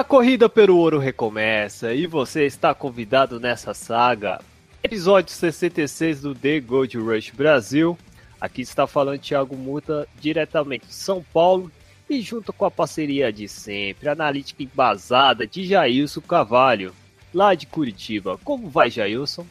[0.00, 4.40] A corrida pelo ouro recomeça e você está convidado nessa saga.
[4.82, 7.98] Episódio 66 do The Gold Rush Brasil.
[8.40, 11.70] Aqui está falando Thiago Muta diretamente de São Paulo
[12.08, 16.94] e junto com a parceria de sempre, analítica embasada de Jailson Cavalho,
[17.34, 18.38] lá de Curitiba.
[18.42, 19.44] Como vai, Jailson?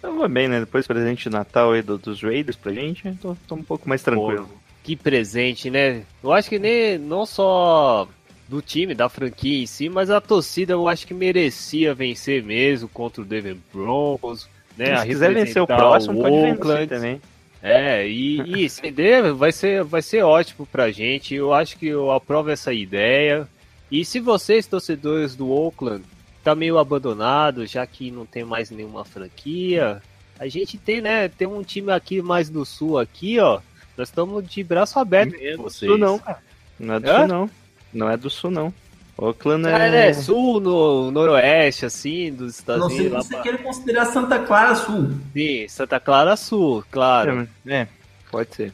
[0.00, 0.60] Eu vou bem, né?
[0.60, 3.88] Depois do presente de Natal aí do- dos Raiders pra gente, tô, tô um pouco
[3.88, 4.46] mais tranquilo.
[4.46, 6.02] Pô, que presente, né?
[6.22, 8.08] Eu acho que nem não só
[8.52, 12.86] do time, da franquia em si, mas a torcida eu acho que merecia vencer mesmo
[12.86, 14.94] contra o Denver Broncos, né?
[14.98, 16.86] Se quiser vencer o próximo, pode vencer Oakland.
[16.86, 17.20] também.
[17.62, 21.34] É, e, e estender vai ser, vai ser ótimo pra gente.
[21.34, 23.48] Eu acho que eu aprovo essa ideia.
[23.90, 26.04] E se vocês, torcedores do Oakland,
[26.44, 30.02] tá meio abandonado, já que não tem mais nenhuma franquia,
[30.38, 31.26] a gente tem, né?
[31.26, 33.60] Tem um time aqui mais do sul aqui, ó.
[33.96, 35.90] Nós estamos de braço aberto com Do vocês.
[35.90, 36.38] sul não, cara.
[36.78, 37.18] Não é do Hã?
[37.20, 37.61] sul não.
[37.92, 38.72] Não é do sul não.
[39.16, 40.08] Oakland Ah, é...
[40.08, 43.26] é sul, no noroeste, assim, dos Estados Não sei Unidos.
[43.26, 45.10] se você queira considerar Santa Clara Sul.
[45.32, 47.46] Sim, Santa Clara Sul, claro.
[47.66, 47.86] É,
[48.30, 48.72] pode ser.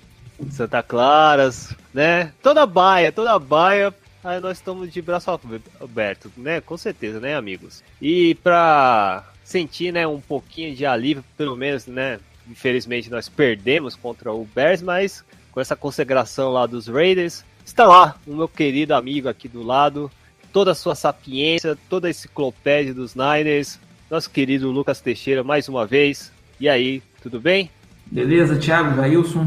[0.50, 2.32] Santa Claras, né?
[2.40, 5.28] Toda baia, toda baia, aí nós estamos de braço
[5.80, 6.60] aberto, né?
[6.60, 7.82] Com certeza, né, amigos?
[8.00, 12.20] E pra sentir, né, um pouquinho de alívio, pelo menos, né?
[12.48, 18.16] Infelizmente nós perdemos contra o Bears, mas com essa consagração lá dos Raiders, está lá
[18.26, 20.10] o meu querido amigo aqui do lado,
[20.52, 23.78] toda a sua sapiência, toda a enciclopédia dos Niners,
[24.10, 26.32] nosso querido Lucas Teixeira mais uma vez.
[26.58, 27.70] E aí, tudo bem?
[28.06, 29.46] Beleza, Thiago, Jailson?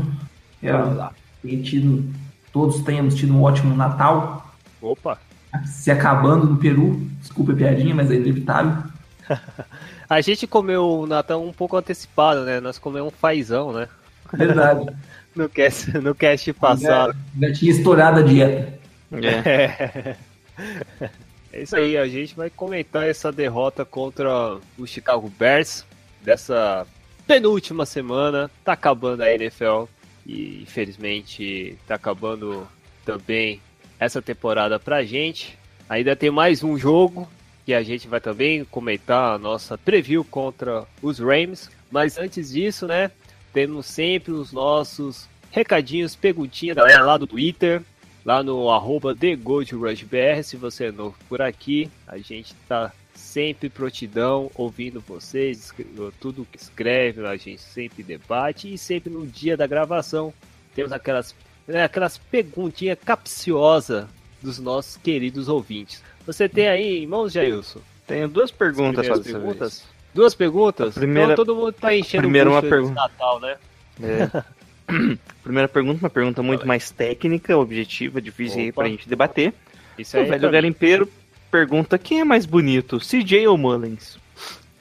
[0.61, 1.11] Eu lá.
[1.41, 2.13] tenho tido,
[2.53, 4.53] todos temos tido um ótimo Natal.
[4.79, 5.19] Opa!
[5.65, 7.01] Se acabando no Peru.
[7.19, 8.83] Desculpa a piadinha, mas é inevitável.
[10.07, 12.59] A gente comeu o Natal um pouco antecipado, né?
[12.59, 13.87] Nós comemos um fazão, né?
[14.33, 14.85] Verdade.
[15.35, 17.15] No cast, no cast passado.
[17.39, 18.79] já, já tinha estourado a dieta.
[19.11, 20.15] É.
[20.15, 21.11] É.
[21.53, 25.85] É isso aí, a gente vai comentar essa derrota contra o Chicago Bears
[26.21, 26.87] dessa
[27.27, 28.49] penúltima semana.
[28.63, 29.83] Tá acabando a NFL
[30.25, 32.65] e infelizmente tá acabando
[33.03, 33.59] também
[33.99, 35.57] essa temporada pra gente.
[35.89, 37.27] Ainda tem mais um jogo
[37.65, 41.69] que a gente vai também comentar a nossa preview contra os Rams.
[41.91, 43.11] Mas antes disso, né,
[43.53, 47.81] temos sempre os nossos recadinhos, perguntinhas, galera lá do Twitter,
[48.23, 54.49] lá no arroba TheGoldRushBR, se você é novo por aqui, a gente tá sempre prontidão,
[54.55, 55.73] ouvindo vocês,
[56.19, 60.33] tudo que escreve, a gente sempre debate, e sempre no dia da gravação
[60.73, 61.35] temos aquelas,
[61.67, 64.07] né, aquelas perguntinhas capciosas
[64.41, 66.01] dos nossos queridos ouvintes.
[66.25, 67.81] Você tem aí em mãos, Jailson?
[68.07, 69.79] Tenho duas perguntas dessa perguntas?
[69.79, 70.00] vez.
[70.13, 70.97] Duas perguntas?
[70.97, 72.93] A primeira- Então todo mundo tá enchendo primeiro o uma pergunta.
[72.95, 73.55] Natal, né?
[74.01, 74.43] É.
[75.41, 78.81] Primeira pergunta, uma pergunta muito mais técnica, objetiva, difícil aí Opa.
[78.81, 79.53] pra gente debater.
[79.97, 81.09] Isso O aí velho pra mim, garimpeiro
[81.49, 84.17] pergunta quem é mais bonito, CJ ou Mullins?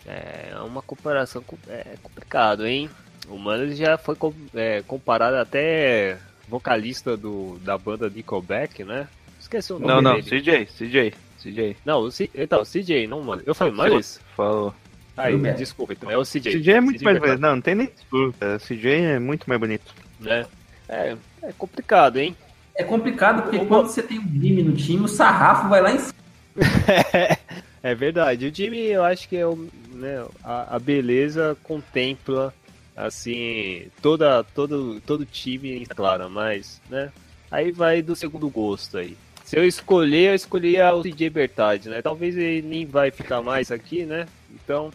[0.06, 2.90] é uma comparação com- é complicado, hein?
[3.28, 4.16] O Mano já foi
[4.54, 6.18] é, comparado até
[6.48, 9.06] vocalista do, da banda Nickelback, né?
[9.38, 10.28] Esqueci o nome Não, não, dele.
[10.40, 11.76] CJ, CJ, CJ.
[11.84, 12.28] Não, o C...
[12.34, 13.42] então, CJ, não, mano.
[13.46, 14.20] Eu falei Mullins?
[14.36, 14.74] Falou.
[15.16, 15.58] Aí, Eu mesmo.
[15.58, 16.52] desculpa, então é o CJ.
[16.52, 17.40] CJ é muito mais Bernardo, bonito.
[17.40, 18.58] Não, não tem nem disputa.
[18.58, 19.94] CJ é muito mais bonito.
[20.18, 20.46] Né?
[20.88, 22.36] É, é complicado, hein?
[22.74, 25.98] É complicado porque quando você tem um Jimmy no time, o sarrafo vai lá em
[25.98, 26.14] cima.
[27.82, 28.46] É verdade.
[28.46, 29.56] O Jimmy, eu acho que é o,
[29.92, 32.52] né, a, a beleza contempla
[32.94, 37.10] assim toda todo todo time, claro, mas, né?
[37.50, 39.16] Aí vai do segundo gosto aí.
[39.44, 42.02] Se eu escolher, eu escolheria o CJ Bertard, né?
[42.02, 44.26] Talvez ele nem vai ficar mais aqui, né?
[44.52, 44.92] Então,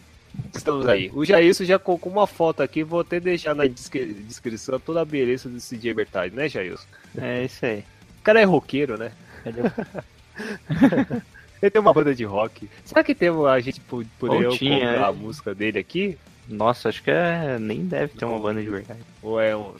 [0.53, 1.09] estamos aí.
[1.13, 5.05] O Jailson já colocou uma foto aqui, vou até deixar na descri- descrição toda a
[5.05, 6.85] beleza do CJ Bertard, né, Jailson?
[7.17, 7.79] É isso aí.
[8.19, 9.11] O cara é roqueiro, né?
[11.61, 12.69] Ele tem uma banda de rock.
[12.83, 15.03] Será que tem a gente po- poderia colocar é.
[15.03, 16.17] a música dele aqui?
[16.47, 17.57] Nossa, acho que é...
[17.59, 18.99] nem deve ter uma banda de verdade.
[19.21, 19.73] Ou é, um,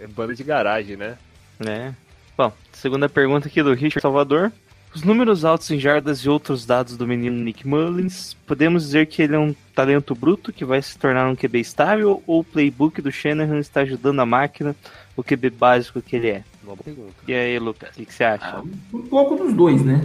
[0.00, 1.16] é banda de garagem, né?
[1.58, 1.94] né?
[2.36, 4.52] Bom, segunda pergunta aqui do Richard Salvador.
[4.94, 9.22] Os números altos em jardas e outros dados do menino Nick Mullins, podemos dizer que
[9.22, 13.02] ele é um talento bruto que vai se tornar um QB estável ou o playbook
[13.02, 14.76] do Shanahan está ajudando a máquina,
[15.16, 16.44] o QB básico que ele é?
[16.62, 17.12] Uma boa pergunta.
[17.26, 18.62] E aí, Lucas, o que, que você acha?
[18.92, 20.00] Um pouco dos dois, né?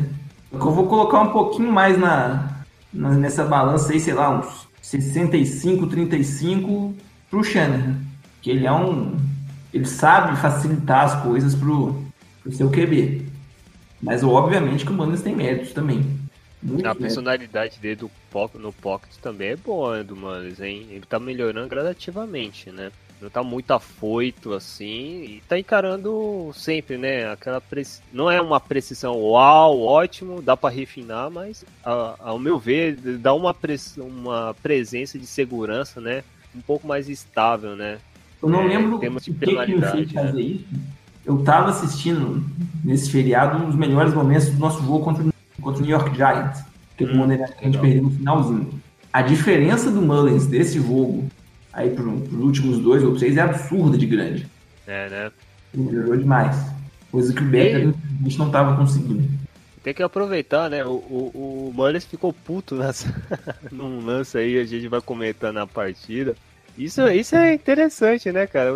[0.51, 4.39] Só que Eu vou colocar um pouquinho mais na, Mas nessa balança aí, sei lá,
[4.39, 6.95] uns 65, 35
[7.29, 7.95] pro Shanahan.
[8.41, 9.15] Que ele é um.
[9.71, 12.03] Ele sabe facilitar as coisas pro,
[12.41, 13.28] pro seu QB.
[14.01, 16.03] Mas obviamente que o Mullins tem méritos também.
[16.61, 20.87] Muito A personalidade dele do po- no pocket também é boa, né, do Manos, hein?
[20.91, 22.91] Ele tá melhorando gradativamente, né?
[23.21, 27.29] Não tá muito afoito assim e tá encarando sempre, né?
[27.29, 28.01] Aquela preci...
[28.13, 33.33] não é uma precisão uau, ótimo, dá pra refinar, mas a- ao meu ver, dá
[33.33, 33.97] uma, pres...
[33.97, 36.23] uma presença de segurança, né?
[36.55, 37.99] Um pouco mais estável, né?
[38.41, 39.31] Eu não É, lembro o que, que
[39.75, 40.13] me fez né?
[40.13, 40.65] fazer isso.
[41.29, 42.43] Eu tava assistindo
[42.83, 46.15] nesse feriado um dos melhores momentos do nosso jogo contra, o- contra o New York
[46.15, 46.63] Giants.
[46.97, 48.81] Que Hum, hum, que a gente perdeu no finalzinho.
[49.13, 51.29] A diferença do Mullins desse jogo
[51.71, 54.47] aí pro, pros últimos dois ou três é absurda de grande.
[54.87, 55.31] É, né?
[55.73, 56.57] Melhorou demais.
[57.11, 59.29] Coisa que o Becker infelizmente não tava conseguindo.
[59.83, 60.83] Tem que aproveitar, né?
[60.83, 63.07] O, o, o Mullins ficou puto nessa,
[63.71, 66.35] num lance aí, a gente vai comentar na partida.
[66.77, 68.71] Isso, isso é interessante, né, cara?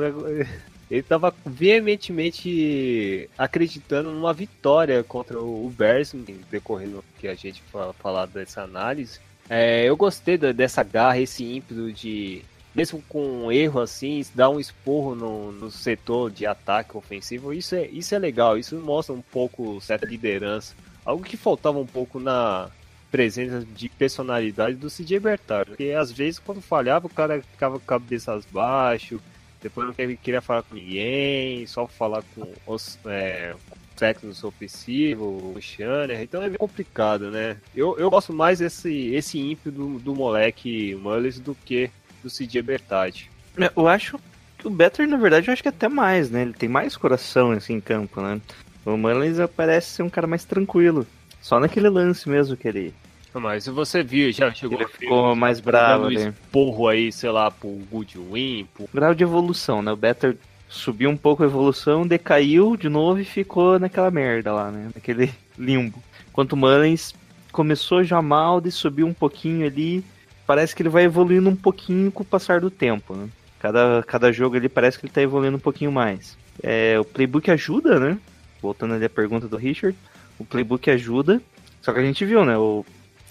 [0.94, 6.14] Ele tava veementemente acreditando numa vitória contra o Bears,
[6.52, 9.20] decorrendo que a gente fa- falar dessa análise.
[9.50, 12.44] É, eu gostei dessa garra, esse ímpeto de,
[12.76, 17.52] mesmo com um erro assim, dar um esporro no, no setor de ataque ofensivo.
[17.52, 20.76] Isso é, isso é legal, isso mostra um pouco certa liderança.
[21.04, 22.70] Algo que faltava um pouco na
[23.10, 25.72] presença de personalidade do CJ Bertard.
[25.72, 29.20] Porque às vezes quando falhava o cara ficava com a cabeça baixo,
[29.64, 35.54] depois não queria- falar com ninguém, só falar com os é, com o técnico ofensivo,
[35.56, 37.58] o Shanner, então é complicado, né?
[37.76, 41.90] Eu, eu gosto mais desse esse ímpeto do, do moleque Mullins do que
[42.22, 43.30] do CJ Bertard.
[43.58, 44.20] É, Eu acho
[44.58, 46.42] que o Better, na verdade, eu acho que até mais, né?
[46.42, 48.40] Ele tem mais coração assim, em campo, né?
[48.86, 51.08] O Mullins parece ser um cara mais tranquilo.
[51.42, 52.94] Só naquele lance mesmo que ele,
[53.34, 56.30] Mas você viu, já chegou ele ficou mais bravo dando um ali.
[56.30, 59.92] esporro aí, sei lá, pro Goodwin, pro Grau de evolução, né?
[59.92, 60.38] O Better
[60.70, 64.90] subiu um pouco a evolução, decaiu de novo e ficou naquela merda lá, né?
[64.94, 66.02] Naquele limbo.
[66.30, 67.14] Enquanto o Mullins
[67.52, 70.04] começou já mal, e subiu um pouquinho ali.
[70.46, 73.30] Parece que ele vai evoluindo um pouquinho com o passar do tempo, né?
[73.60, 76.38] Cada, cada jogo ali parece que ele tá evoluindo um pouquinho mais.
[76.62, 78.18] É, o playbook ajuda, né?
[78.62, 79.98] Voltando ali à pergunta do Richard.
[80.38, 81.42] O playbook ajuda.
[81.82, 82.58] Só que a gente viu, né?
[82.58, 82.86] O,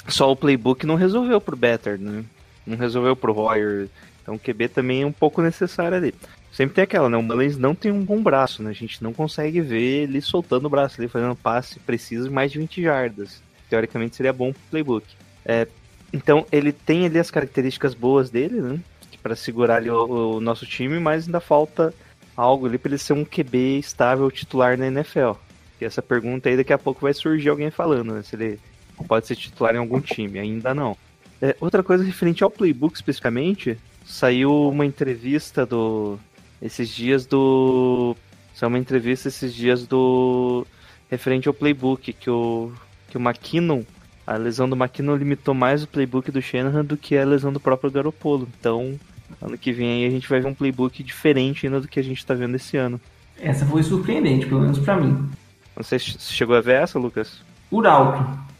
[0.09, 2.25] só o playbook não resolveu pro Better, né?
[2.67, 3.89] Não resolveu pro Royer.
[4.23, 6.15] Então o QB também é um pouco necessário ali.
[6.53, 7.17] Sempre tem aquela, né?
[7.17, 8.71] O Mullins não tem um bom braço, né?
[8.71, 12.59] A gente não consegue ver ele soltando o braço ali, fazendo passe preciso mais de
[12.59, 13.43] 20 jardas.
[13.71, 15.07] Teoricamente seria bom pro playbook.
[15.45, 15.67] É,
[16.13, 18.79] então ele tem ali as características boas dele, né?
[19.23, 21.95] Para segurar ali o, o nosso time, mas ainda falta
[22.37, 25.33] algo ali para ele ser um QB estável titular na NFL.
[25.81, 28.23] E essa pergunta aí daqui a pouco vai surgir alguém falando, né?
[28.23, 28.61] Se ele
[29.07, 30.39] pode ser titular em algum time.
[30.39, 30.97] Ainda não.
[31.41, 36.19] É, outra coisa referente ao playbook especificamente, saiu uma entrevista do.
[36.61, 38.17] Esses dias do.
[38.55, 40.67] Saiu uma entrevista esses dias do.
[41.11, 42.73] Referente ao playbook, que o.
[43.11, 43.83] Que o McKinnon.
[44.25, 47.59] A lesão do McKinnon limitou mais o playbook do Shanahan do que a lesão do
[47.59, 48.49] próprio Garoppolo.
[48.59, 48.99] Então,
[49.41, 52.05] ano que vem aí a gente vai ver um playbook diferente ainda do que a
[52.05, 53.01] gente tá vendo esse ano.
[53.41, 55.29] Essa foi surpreendente, pelo menos pra mim.
[55.77, 57.43] Não sei se você chegou a ver essa, Lucas?
[57.69, 58.52] Por alto.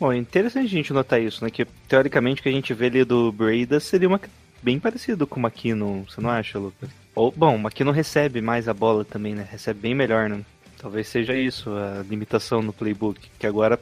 [0.00, 1.50] Bom, é interessante a gente notar isso, né?
[1.50, 4.18] Que teoricamente o que a gente vê ali do Breda seria uma,
[4.62, 6.88] bem parecido com o McKinnon, você não acha, Lucas?
[7.14, 9.46] Ou, bom, o McKinnon recebe mais a bola também, né?
[9.48, 10.40] Recebe bem melhor, né?
[10.80, 13.20] Talvez seja isso, a limitação no playbook.
[13.38, 13.78] Que agora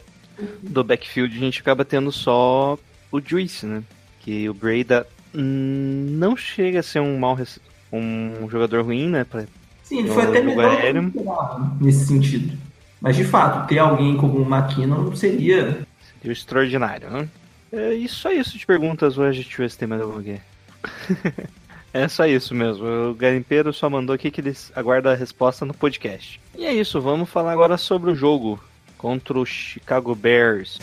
[0.61, 2.76] do backfield a gente acaba tendo só
[3.12, 3.85] o Juice, né?
[4.19, 7.38] Que o Breda hum, não chega a ser um mau
[7.93, 9.23] um jogador ruim, né?
[9.23, 9.45] Pra,
[9.85, 12.59] Sim, ele foi até melhor nesse sentido.
[13.00, 15.87] Mas de fato, ter alguém como o McKinnon seria.
[16.21, 17.29] Seria extraordinário, né?
[17.73, 20.41] É isso é isso de perguntas hoje, deixa eu ver se tem mais algum aqui.
[21.93, 23.11] é só isso mesmo.
[23.11, 26.41] O garimpeiro só mandou aqui que ele aguarda a resposta no podcast.
[26.57, 28.63] E é isso, vamos falar agora sobre o jogo
[28.97, 30.79] contra o Chicago Bears.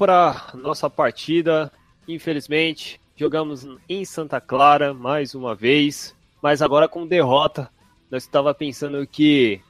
[0.00, 1.70] Para nossa partida.
[2.08, 7.70] Infelizmente, jogamos em Santa Clara mais uma vez, mas agora com derrota.
[8.10, 9.60] Nós estava pensando que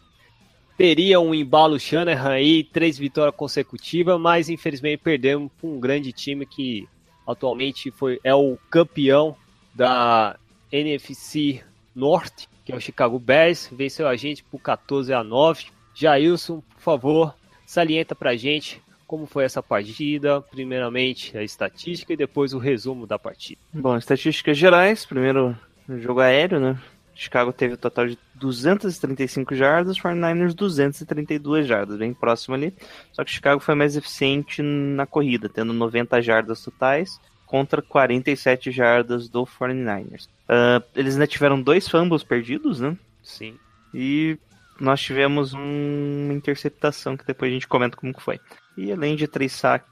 [0.78, 6.46] teria um embalo Shanahan aí, três vitórias consecutivas, mas infelizmente perdemos para um grande time
[6.46, 6.88] que
[7.26, 9.34] atualmente foi, é o campeão
[9.74, 10.38] da
[10.70, 11.60] NFC
[11.92, 15.66] Norte, que é o Chicago Bears, venceu a gente por 14 a 9.
[15.92, 17.34] Jailson, por favor,
[17.66, 23.18] salienta pra gente como foi essa partida, primeiramente a estatística e depois o resumo da
[23.18, 23.60] partida.
[23.72, 25.58] Bom, estatísticas gerais, primeiro
[25.98, 26.78] jogo aéreo, né?
[27.12, 32.72] Chicago teve um total de 235 jardas, 49ers 232 jardas, bem próximo ali.
[33.12, 39.28] Só que Chicago foi mais eficiente na corrida, tendo 90 jardas totais contra 47 jardas
[39.28, 40.28] do 49ers.
[40.48, 42.96] Uh, eles ainda tiveram dois fumbles perdidos, né?
[43.24, 43.58] Sim.
[43.92, 44.38] E
[44.78, 48.38] nós tivemos uma interceptação que depois a gente comenta como que foi.
[48.80, 49.84] E além de três, sac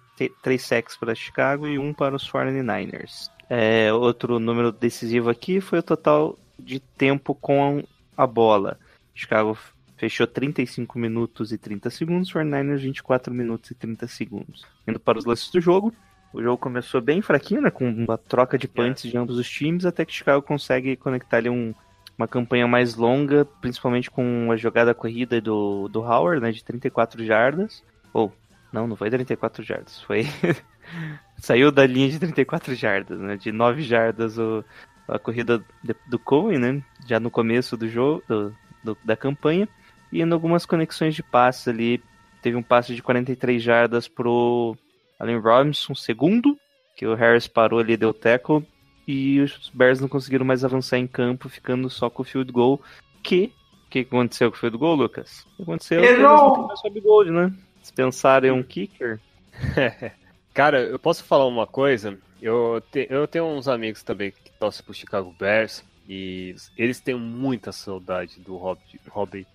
[0.42, 3.30] três sacks para Chicago e um para os 49ers.
[3.50, 7.85] É, outro número decisivo aqui foi o total de tempo com
[8.16, 8.78] a bola.
[9.14, 9.57] Chicago
[9.99, 14.64] fechou 35 minutos e 30 segundos, 49ers 24 minutos e 30 segundos.
[14.87, 15.92] Indo para os lances do jogo,
[16.33, 17.71] o jogo começou bem fraquinho, né?
[17.71, 21.50] Com uma troca de punts de ambos os times, até que Chicago consegue conectar ali
[21.50, 21.75] um,
[22.16, 26.50] uma campanha mais longa, principalmente com a jogada corrida do, do Howard, né?
[26.50, 27.85] De 34 jardas.
[28.12, 28.33] Ou,
[28.72, 30.26] não, não foi 34 jardas, foi.
[31.38, 33.37] Saiu da linha de 34 jardas, né?
[33.37, 34.64] De 9 jardas o,
[35.06, 36.82] a corrida de, do Cohen, né?
[37.06, 39.68] Já no começo do jogo, do, do, da campanha.
[40.12, 42.02] E em algumas conexões de passes ali.
[42.40, 44.76] Teve um passe de 43 jardas pro
[45.18, 46.56] Allen Robinson, segundo,
[46.96, 48.64] que o Harris parou ali, deu tackle,
[49.08, 52.80] e os Bears não conseguiram mais avançar em campo, ficando só com o field goal,
[53.25, 53.52] que...
[53.87, 55.46] O que aconteceu com o field goal, Lucas?
[55.54, 56.68] O que aconteceu Errou!
[56.68, 57.52] que field goal, né?
[57.88, 59.18] Se pensarem um kicker...
[60.52, 62.18] Cara, eu posso falar uma coisa?
[62.42, 67.14] Eu, te, eu tenho uns amigos também que torcem pro Chicago Bears, e eles têm
[67.14, 68.78] muita saudade do Rob,
[69.09, 69.47] Robbie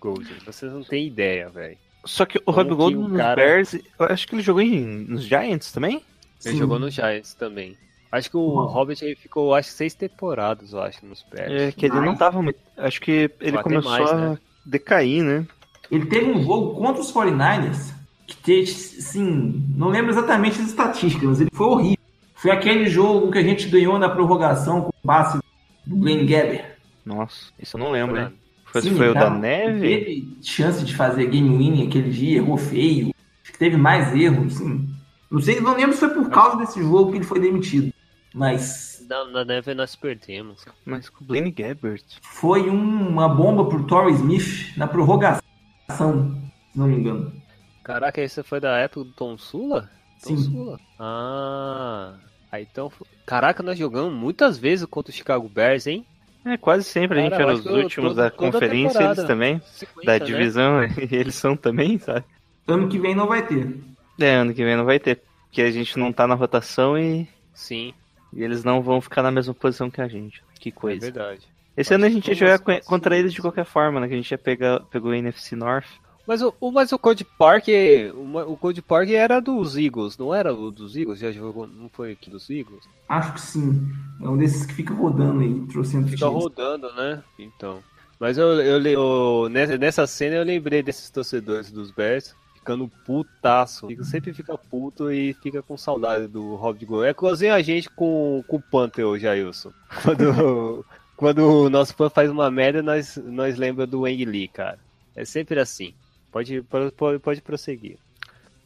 [0.00, 0.36] Golden.
[0.44, 1.78] Vocês não têm ideia, velho.
[2.04, 3.36] Só que o Rob Gold nos cara...
[3.36, 6.02] Bears, eu acho que ele jogou em, nos Giants também?
[6.44, 6.58] Ele Sim.
[6.58, 7.76] jogou nos Giants também.
[8.10, 8.64] Acho que o Bom.
[8.64, 11.52] Robert ficou, acho, seis temporadas, eu acho, nos Bears.
[11.52, 12.58] É, que ele não tava muito.
[12.76, 14.38] Acho que ele começou mais, a né?
[14.64, 15.46] decair, né?
[15.90, 17.92] Ele teve um jogo contra os 49ers
[18.26, 21.98] que teve, sim, não lembro exatamente as estatísticas, mas ele foi horrível.
[22.34, 25.38] Foi aquele jogo que a gente ganhou na prorrogação com o passe
[25.86, 26.76] do Glenn Gabber.
[27.04, 28.30] Nossa, isso eu não lembro, né?
[28.66, 29.80] Foi, Sim, foi o da neve?
[29.80, 33.14] Teve chance de fazer game winning aquele dia, errou feio.
[33.42, 34.86] Acho que teve mais erros, sim.
[35.30, 37.92] Não sei, não lembro se foi por causa desse jogo que ele foi demitido.
[38.34, 39.04] Mas.
[39.08, 40.64] Na, na neve nós perdemos.
[40.84, 42.04] Mas com o Blaine Gabbert.
[42.20, 45.42] Foi um, uma bomba pro Torrey Smith na prorrogação,
[45.90, 46.02] se
[46.78, 47.32] não me engano.
[47.82, 49.90] Caraca, esse foi da época do Tom Sula?
[50.22, 50.38] Tom Sim.
[50.38, 50.80] Sula?
[50.98, 52.14] Ah.
[52.50, 52.90] Aí então.
[53.24, 56.04] Caraca, nós jogamos muitas vezes contra o Chicago Bears, hein?
[56.44, 60.18] É, quase sempre Cara, a gente era os últimos da conferência, eles também, 50, da
[60.18, 60.24] né?
[60.24, 60.88] divisão, né?
[61.10, 62.24] e eles são também, sabe?
[62.66, 63.76] Ano que vem não vai ter.
[64.20, 67.28] É, ano que vem não vai ter, porque a gente não tá na rotação e.
[67.52, 67.92] Sim.
[68.32, 70.42] E eles não vão ficar na mesma posição que a gente.
[70.60, 71.06] Que coisa.
[71.06, 71.48] É verdade.
[71.78, 74.08] Esse ano a gente ia jogar contra eles de qualquer forma, né?
[74.08, 75.86] Que a gente ia pegar, pegou o NFC North.
[76.26, 77.68] Mas o, mas o Code Park,
[78.14, 81.20] o, o Code Park era dos Eagles, não era o dos Eagles?
[81.20, 82.84] Já jogou, não foi aqui dos Eagles?
[83.08, 83.88] Acho que sim.
[84.20, 86.42] É um desses que fica rodando aí, trouxendo Fica times.
[86.42, 87.22] rodando, né?
[87.38, 87.78] Então.
[88.18, 93.86] Mas eu, eu, eu, nessa, nessa cena eu lembrei desses torcedores dos Bears ficando putaço.
[93.86, 97.04] Fica, sempre fica puto e fica com saudade do Rob de Gol.
[97.04, 99.72] É igualzinho a gente com, com o Panther hoje, Ailson.
[100.02, 100.84] Quando,
[101.18, 104.78] quando o nosso fã faz uma merda, nós, nós lembra do Wang Lee, cara.
[105.16, 105.92] É sempre assim.
[106.30, 106.62] Pode,
[106.96, 107.98] pode, pode prosseguir.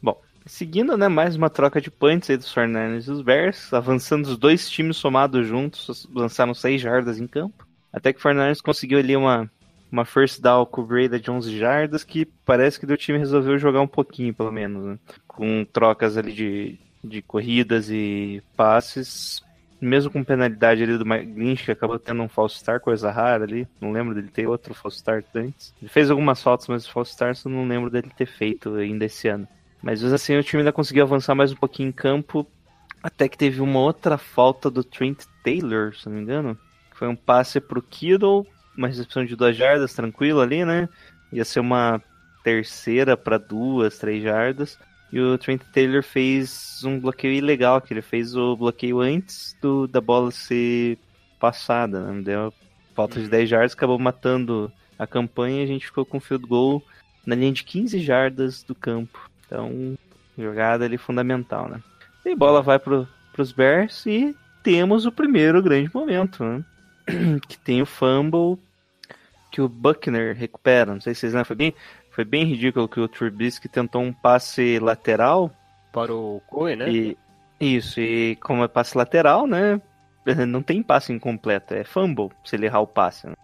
[0.02, 4.26] Bom, seguindo, né, mais uma troca de punts aí dos 49ers e dos Bears, avançando
[4.26, 7.66] os dois times somados juntos, lançaram 6 jardas em campo.
[7.90, 9.50] Até que o 49ers conseguiu ali uma,
[9.90, 13.88] uma first down Breda de 11 jardas, que parece que o time resolveu jogar um
[13.88, 14.98] pouquinho, pelo menos, né?
[15.26, 19.42] Com trocas ali de, de corridas e passes
[19.82, 23.66] mesmo com penalidade ali do Grinch, que acabou tendo um false start, coisa rara ali.
[23.80, 25.74] Não lembro dele ter outro false start antes.
[25.82, 29.26] Ele fez algumas faltas, mas false start eu não lembro dele ter feito ainda esse
[29.26, 29.46] ano.
[29.82, 32.46] Mas assim o time ainda conseguiu avançar mais um pouquinho em campo.
[33.02, 36.56] Até que teve uma outra falta do Trent Taylor, se não me engano.
[36.94, 38.46] Foi um passe pro Kittle,
[38.78, 40.88] uma recepção de duas jardas, tranquilo ali, né?
[41.32, 42.00] Ia ser uma
[42.44, 44.78] terceira para duas, três jardas.
[45.12, 49.86] E o Trent Taylor fez um bloqueio ilegal, que ele fez o bloqueio antes do,
[49.86, 50.98] da bola ser
[51.38, 52.22] passada, né?
[52.22, 52.54] Deu
[52.94, 56.82] falta de 10 jardas, acabou matando a campanha e a gente ficou com field goal
[57.26, 59.30] na linha de 15 jardas do campo.
[59.46, 59.96] Então,
[60.38, 61.82] jogada ali fundamental, né?
[62.24, 66.64] E a bola vai pro, pros Bears e temos o primeiro grande momento, né?
[67.48, 68.58] que tem o fumble
[69.50, 70.94] que o Buckner recupera.
[70.94, 71.74] Não sei se vocês lembram, foi bem,
[72.12, 75.50] Foi bem ridículo que o Trubisky tentou um passe lateral
[75.90, 76.90] Para o Coe, né?
[76.90, 77.18] e
[77.58, 79.80] isso, e como é passe lateral, né?
[80.46, 83.26] Não tem passe incompleto, é fumble se ele errar o passe.
[83.26, 83.34] Né?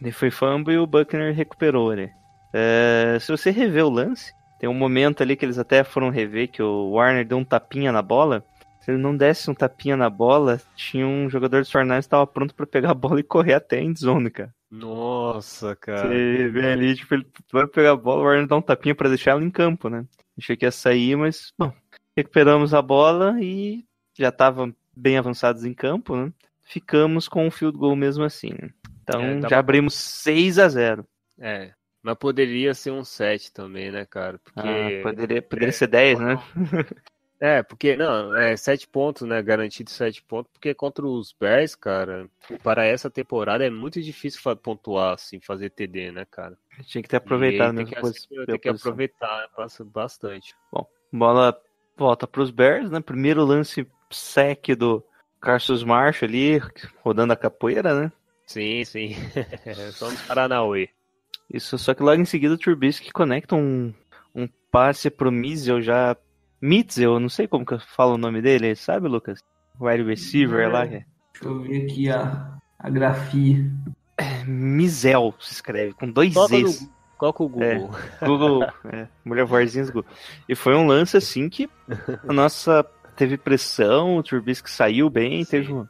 [0.00, 2.10] Ele foi fumble e o Buckner recuperou ali.
[2.52, 6.48] É, se você rever o lance, tem um momento ali que eles até foram rever
[6.48, 8.44] que o Warner deu um tapinha na bola.
[8.80, 12.26] Se ele não desse um tapinha na bola, tinha um jogador dos 49 que estava
[12.26, 14.54] pronto para pegar a bola e correr até a endzone, cara.
[14.70, 16.08] Nossa, cara.
[16.08, 19.08] Você vê ali, tipo, ele vai pegar a bola, o Warner dá um tapinha pra
[19.08, 20.04] deixar ela em campo, né?
[20.36, 21.72] Achei que ia sair, mas, bom,
[22.16, 23.84] recuperamos a bola e
[24.18, 26.32] já tava bem avançados em campo, né?
[26.62, 28.50] Ficamos com o field goal mesmo assim.
[28.50, 28.70] né?
[29.02, 31.06] Então É, tava já abrimos 6 a 0
[31.38, 31.72] É.
[32.02, 34.38] Mas poderia ser um 7 também, né, cara?
[34.38, 34.60] Porque.
[34.60, 36.36] Ah, poderia, poderia ser 10, né?
[37.40, 39.42] É, porque, não, é 7 pontos, né?
[39.42, 42.28] Garantido 7 pontos, porque contra os Bears, cara,
[42.62, 46.56] para essa temporada é muito difícil pontuar, assim, fazer TD, né, cara?
[46.84, 50.54] Tinha que ter aproveitado E tem que, tem que aproveitar bast- bastante.
[51.12, 51.58] Bola
[51.96, 53.00] volta pros Bears, né?
[53.00, 55.02] Primeiro lance sec do
[55.40, 56.58] Carlos Marshall ali,
[57.02, 58.12] rodando a capoeira, né?
[58.46, 59.14] Sim, sim.
[59.92, 60.88] Só nos Paranauê.
[61.52, 63.92] Isso, só que logo em seguida o Trubisky conecta um,
[64.34, 66.16] um passe pro Mizel já.
[66.60, 69.40] Mitzel, não sei como que eu falo o nome dele, sabe, Lucas?
[69.78, 70.72] Wide receiver Não.
[70.72, 70.86] lá.
[70.86, 73.70] que é- Deixa eu ver aqui a, a grafia.
[74.46, 76.90] Mizel se escreve, com dois Coloca no Z's.
[77.18, 77.90] Coloca o Google.
[78.22, 80.10] Google, é, mulher vorzinhas Google.
[80.48, 81.68] E foi um lance assim que
[82.26, 82.84] a nossa
[83.16, 85.50] teve pressão, o Trubisky saiu bem, Sim.
[85.50, 85.88] teve, uma,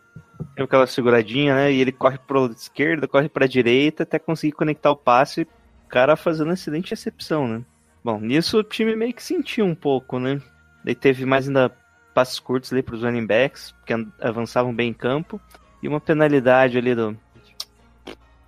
[0.54, 1.72] teve aquela seguradinha, né?
[1.72, 6.14] E ele corre pra esquerda, corre pra direita, até conseguir conectar o passe, o cara
[6.16, 7.62] fazendo excelente recepção, né?
[8.04, 10.40] Bom, nisso o time meio que sentiu um pouco, né?
[10.86, 11.70] Daí teve mais ainda
[12.14, 15.40] passes curtos ali pros running backs, que an- avançavam bem em campo,
[15.82, 17.16] e uma penalidade ali do,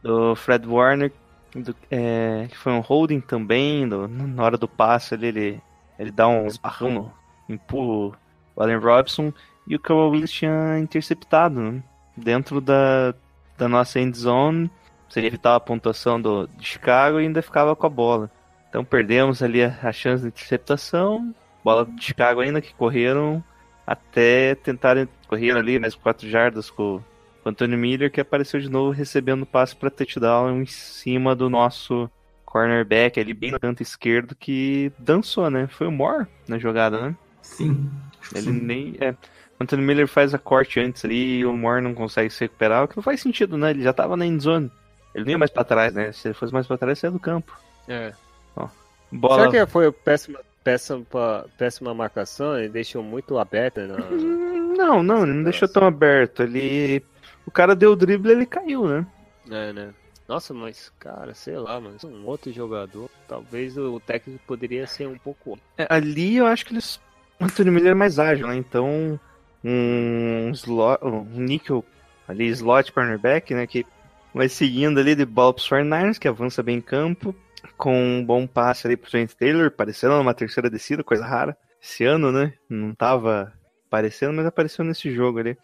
[0.03, 1.13] do Fred Warner,
[1.53, 5.63] do- é, que foi um holding também, do- na hora do passe ali, ele,
[5.99, 7.13] ele dá um esbarrão, no-
[7.49, 8.17] empurra
[8.55, 9.33] o Allen Robson,
[9.67, 11.83] e o Kawhi Willis tinha interceptado, né?
[12.17, 13.13] Dentro da,
[13.59, 14.71] da nossa end zone,
[15.09, 18.31] seria evitar a pontuação do, de Chicago e ainda ficava com a bola.
[18.69, 23.43] Então perdemos ali a, a chance de interceptação, bola de Chicago ainda que correram
[23.87, 27.01] até tentarem correr ali mais quatro jardas com,
[27.45, 32.11] o Anthony Miller, que apareceu de novo recebendo passe para touchdown em cima do nosso
[32.45, 35.67] cornerback ali bem no canto esquerdo que dançou, né?
[35.69, 37.17] Foi o Moore na jogada, né?
[37.43, 37.91] Sim.
[38.35, 38.97] Ele nem.
[39.01, 42.41] É, o Anthony Miller faz a corte antes ali e o Moore não consegue se
[42.41, 43.71] recuperar, o que não faz sentido, né?
[43.71, 44.71] Ele já tava na endzone.
[45.15, 46.13] Ele nem ia mais pra trás, né?
[46.13, 47.57] Se ele fosse mais pra trás, saia do campo.
[47.89, 48.13] É.
[49.11, 49.51] Bola.
[49.51, 51.07] Será que foi péssima, péssima,
[51.57, 52.59] péssima marcação?
[52.59, 53.97] Ele deixou muito aberta na.
[54.07, 56.43] Hum, Não, não, ele não deixou tão aberto.
[56.43, 57.03] Ele.
[57.47, 59.07] O cara deu o drible e ele caiu, né?
[59.51, 59.95] É, né?
[60.29, 61.97] Nossa, mas, cara, sei lá, mano.
[62.05, 63.09] Um outro jogador.
[63.27, 65.59] Talvez o técnico poderia ser um pouco.
[65.79, 67.01] É, Ali eu acho que eles.
[67.41, 68.57] O Anthony Miller é mais ágil, né?
[68.57, 69.19] Então.
[69.65, 71.03] Um slot.
[71.03, 71.83] Um nickel
[72.29, 73.67] ali, slot cornerback, né?
[73.67, 73.87] Que
[74.35, 77.35] vai seguindo ali de bola pros 49ers, que avança bem em campo.
[77.77, 81.57] Com um bom passe ali pro Trent Taylor, parecendo uma terceira descida, coisa rara.
[81.81, 82.55] Esse ano, né?
[82.69, 83.53] Não tava
[83.87, 85.57] aparecendo, mas apareceu nesse jogo ali.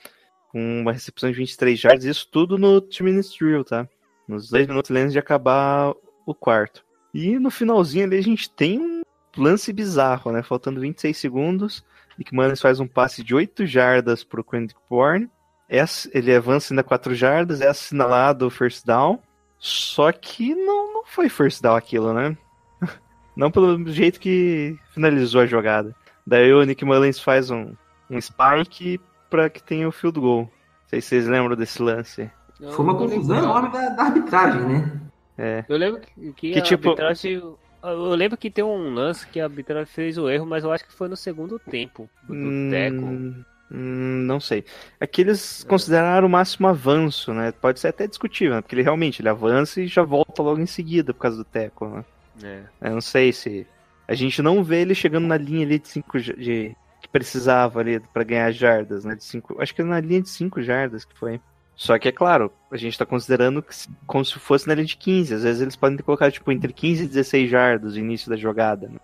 [0.51, 3.89] Com uma recepção de 23 jardas, isso tudo no 2 minutes drill, tá?
[4.27, 5.93] Nos 10 minutos antes de acabar
[6.27, 6.85] o quarto.
[7.13, 9.03] E no finalzinho ali a gente tem um
[9.37, 10.43] lance bizarro, né?
[10.43, 11.85] Faltando 26 segundos.
[12.17, 15.29] Nick Mullins faz um passe de 8 jardas pro Kendrick Bourne.
[15.69, 19.21] É ele avança ainda 4 jardas, é assinalado o first down.
[19.67, 22.37] Só que não, não foi first down aquilo, né?
[23.35, 25.97] Não pelo jeito que finalizou a jogada.
[26.27, 27.73] Daí o Nick Mullins faz um,
[28.11, 29.01] um spike
[29.31, 30.41] pra que tenha o field goal.
[30.43, 30.51] Não
[30.89, 32.31] sei se vocês lembram desse lance.
[32.73, 35.01] Foi uma confusão enorme da, da arbitragem, né?
[35.39, 35.65] É.
[35.67, 37.43] Eu lembro que, que, Que a tipo- arbitragem.
[37.83, 40.85] Eu lembro que tem um lance que a arbitragem fez o erro, mas eu acho
[40.85, 43.45] que foi no segundo tempo do Teco.
[43.77, 44.65] Hum, não sei.
[45.01, 47.51] É que eles consideraram o máximo avanço, né?
[47.51, 48.61] Pode ser até discutível, né?
[48.63, 51.89] Porque ele realmente ele avança e já volta logo em seguida por causa do teco,
[51.89, 52.05] né?
[52.43, 52.63] É.
[52.89, 53.67] Eu não sei se.
[54.07, 57.99] A gente não vê ele chegando na linha ali de 5 de que precisava ali
[58.13, 59.15] pra ganhar jardas, né?
[59.17, 61.41] De cinco, acho que na linha de 5 jardas que foi.
[61.77, 64.87] Só que é claro, a gente tá considerando que se- como se fosse na linha
[64.87, 65.35] de 15.
[65.35, 68.37] Às vezes eles podem ter colocado tipo entre 15 e 16 jardas no início da
[68.37, 68.89] jogada.
[68.89, 68.99] Né?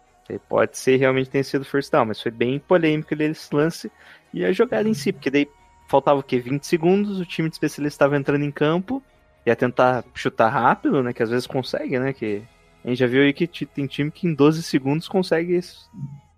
[0.49, 3.91] Pode ser realmente tenha sido first down, mas foi bem polêmico ali esse lance
[4.33, 5.49] e a jogada em si, porque daí
[5.89, 6.39] faltava o quê?
[6.39, 9.03] 20 segundos, o time de especialista estava entrando em campo,
[9.45, 11.13] ia tentar chutar rápido, né?
[11.13, 12.13] Que às vezes consegue, né?
[12.13, 12.43] Que
[12.85, 15.59] a gente já viu aí que tem time que em 12 segundos consegue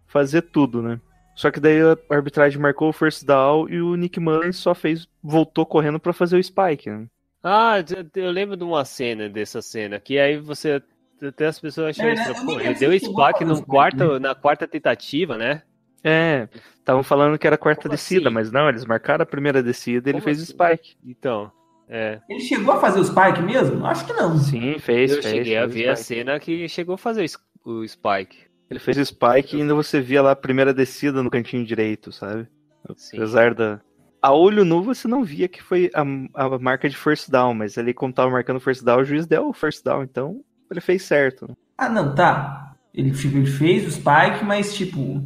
[0.06, 1.00] fazer tudo, né?
[1.34, 5.08] Só que daí a arbitragem marcou o first down e o Nick Mullins só fez,
[5.22, 7.06] voltou correndo pra fazer o spike, né?
[7.42, 7.76] Ah,
[8.14, 10.80] eu- lembro de uma cena dessa cena, que aí você
[11.20, 14.66] até as pessoas acham É, eu Pô, ele deu spike no isso, quarto, na quarta
[14.68, 15.62] tentativa, né?
[16.04, 18.34] É, estavam falando que era a quarta Como descida, assim?
[18.34, 20.52] mas não, eles marcaram a primeira descida e ele fez assim?
[20.52, 20.96] spike.
[21.04, 21.50] Então,
[21.88, 22.20] é.
[22.28, 23.84] Ele chegou a fazer o Spike mesmo?
[23.86, 24.36] Acho que não.
[24.38, 25.34] Sim, fez, Eu fez.
[25.34, 27.24] cheguei a fez ver a cena que chegou a fazer o
[27.64, 28.38] o spike.
[28.68, 32.10] Ele fez o spike e ainda você via lá a primeira descida no cantinho direito,
[32.10, 32.48] sabe?
[32.96, 33.18] Sim.
[33.18, 33.80] Apesar da.
[34.20, 37.76] A olho nu você não via que foi a, a marca de first down, mas
[37.76, 41.02] ali como tava marcando first down, o juiz deu o first down, então ele fez
[41.02, 41.46] certo.
[41.48, 41.54] né?
[41.76, 42.74] Ah, não, tá.
[42.94, 45.22] Ele, tipo, ele fez o Spike, mas, tipo,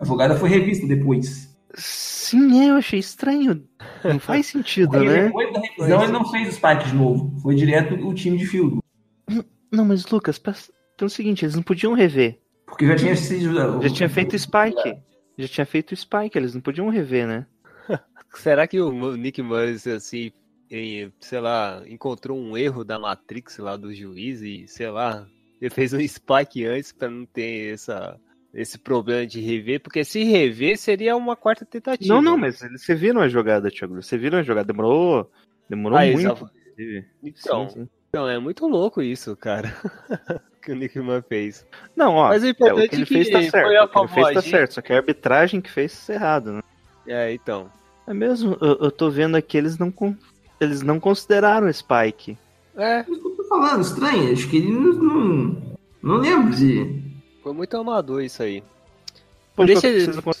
[0.00, 1.56] a jogada foi revista depois.
[1.74, 3.66] Sim, é, eu achei estranho.
[4.04, 5.24] Não faz sentido, né?
[5.24, 7.40] depois da revisão, ele não fez o Spike de novo.
[7.40, 8.78] Foi direto o time de field.
[9.70, 10.56] Não, mas Lucas, então
[11.02, 12.38] é o seguinte, eles não podiam rever.
[12.66, 13.82] Porque já tinha sido.
[13.82, 14.96] Já tinha feito o spike.
[15.38, 17.46] Já tinha feito o spike, eles não podiam rever, né?
[18.36, 20.32] Será que o Nick Mullins, assim,
[21.20, 25.26] sei lá, encontrou um erro da Matrix lá do juiz e, sei lá,
[25.60, 28.18] ele fez um spike antes pra não ter essa,
[28.56, 29.80] esse problema de rever?
[29.80, 32.12] Porque se rever seria uma quarta tentativa.
[32.12, 34.00] Não, não, mas você viram a jogada, Thiago.
[34.02, 34.66] Você viram a jogada.
[34.66, 35.30] Demorou.
[35.68, 36.50] Demorou Ah, muito.
[37.22, 37.88] Então, Sim, sim.
[38.08, 39.74] então, é muito louco isso, cara.
[40.62, 41.66] que o Nick Mann fez.
[41.94, 42.28] Não, ó.
[42.28, 43.76] Mas o é, importante o que ele é que fez tá certo.
[43.76, 44.74] a O que ele fez tá certo.
[44.74, 46.62] Só que a arbitragem que fez errado, né?
[47.06, 47.70] É, então.
[48.06, 49.92] É mesmo, eu, eu tô vendo aqui, eles não,
[50.60, 52.36] eles não consideraram o Spike.
[52.76, 54.32] É, Eu tô falando, estranho.
[54.32, 54.92] Acho que ele não.
[54.92, 55.62] Não,
[56.02, 57.05] não lembro de.
[57.46, 58.60] Foi muito amador isso aí.
[59.56, 60.34] Deixa ele- não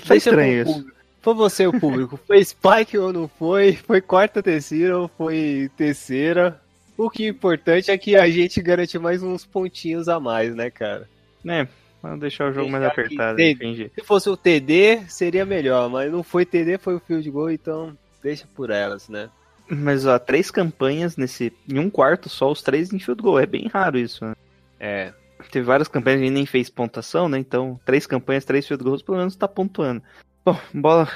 [0.00, 0.86] Deixa estranho isso.
[1.22, 2.18] Foi você o público.
[2.26, 3.74] Foi Spike ou não foi?
[3.74, 6.60] Foi quarta terceira ou foi terceira?
[6.96, 10.68] O que é importante é que a gente garante mais uns pontinhos a mais, né,
[10.68, 11.08] cara?
[11.44, 11.68] Né,
[12.02, 13.90] vamos deixar o jogo mais Deixar que apertado, entendi.
[13.94, 17.96] Se fosse o TD, seria melhor, mas não foi TD, foi o field goal, então
[18.22, 19.30] deixa por elas, né?
[19.68, 21.52] Mas ó, três campanhas nesse.
[21.70, 23.38] Em um quarto só, os três em field goal.
[23.38, 24.34] É bem raro isso, né?
[24.80, 25.12] É.
[25.50, 27.38] Teve várias campanhas que nem fez pontuação, né?
[27.38, 30.02] Então, três campanhas, três field goals, pelo menos tá pontuando.
[30.44, 31.08] Bom, bola.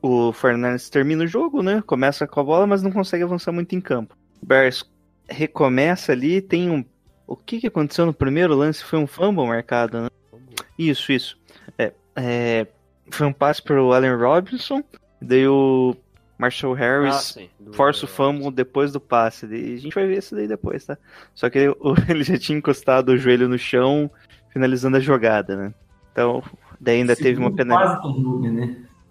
[0.00, 1.82] O Fernandes termina o jogo, né?
[1.86, 4.16] Começa com a bola, mas não consegue avançar muito em campo.
[4.42, 4.84] O Bears
[5.28, 6.84] recomeça ali, tem um.
[7.26, 8.84] O que, que aconteceu no primeiro lance?
[8.84, 10.08] Foi um fumble marcado, né?
[10.78, 11.38] Isso, isso.
[11.76, 12.66] É, é,
[13.10, 14.82] foi um passe pro Allen Robinson,
[15.20, 15.96] daí o
[16.38, 19.46] Marshall Harris Ah, força o fumble depois do passe.
[19.46, 20.98] E a gente vai ver isso daí depois, tá?
[21.34, 21.58] Só que
[22.08, 24.10] ele, já tinha encostado o joelho no chão,
[24.52, 25.74] finalizando a jogada, né?
[26.12, 26.42] Então,
[26.80, 28.00] daí ainda teve uma Segundo penalidade.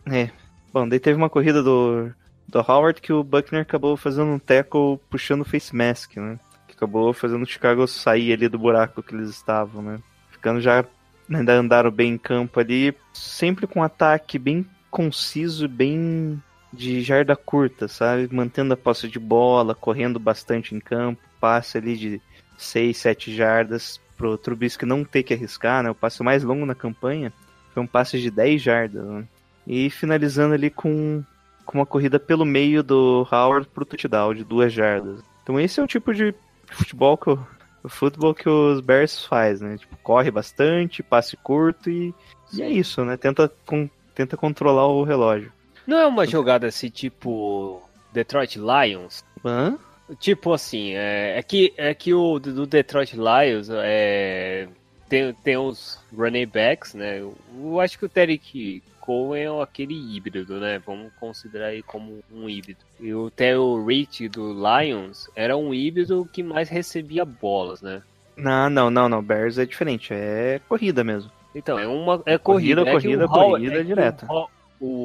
[0.06, 0.32] Né?
[0.72, 2.12] Bom, daí teve uma corrida do,
[2.48, 6.40] do Howard que o Buckner acabou fazendo um tackle puxando o face mask, né?
[6.68, 10.00] Que acabou fazendo o Chicago sair ali do buraco que eles estavam, né?
[10.32, 10.86] Ficando já.
[11.28, 16.40] Ainda andaram bem em campo ali, sempre com um ataque bem conciso, bem
[16.76, 18.30] de jarda curta, sabe?
[18.32, 22.22] Mantendo a posse de bola, correndo bastante em campo, passe ali de
[22.58, 25.90] 6, 7 jardas pro Trubisky não ter que arriscar, né?
[25.90, 27.32] O passe mais longo na campanha
[27.74, 29.26] foi um passe de 10 jardas, né?
[29.68, 31.24] E finalizando ali com,
[31.66, 35.22] com uma corrida pelo meio do Howard pro touchdown de duas jardas.
[35.44, 36.34] Então esse é o tipo de
[36.72, 37.40] futebol que o,
[37.84, 39.78] o futebol que os Bears faz, né?
[39.78, 42.14] Tipo, corre bastante, passe curto e,
[42.54, 43.18] e é isso, né?
[43.18, 45.52] Tenta, com, tenta controlar o relógio.
[45.88, 47.82] Não é uma jogada assim, tipo
[48.14, 49.24] Detroit Lions?
[49.44, 49.78] Hã?
[50.20, 54.68] Tipo assim, é, é que, é que o do Detroit Lions é,
[55.10, 57.20] tem, tem uns running backs, né?
[57.20, 60.82] Eu, eu acho que o Terry Cohen é aquele híbrido, né?
[60.86, 62.80] Vamos considerar ele como um híbrido.
[63.00, 68.02] E o Terry Rich do Lions era um híbrido que mais recebia bolas, né?
[68.38, 69.22] Não, não, não, não.
[69.24, 71.32] Bears é diferente, é corrida mesmo.
[71.54, 74.26] Então, é uma é Corrida, corrida, é corrida, Howard- corrida é que direta.
[74.30, 74.50] o Ho-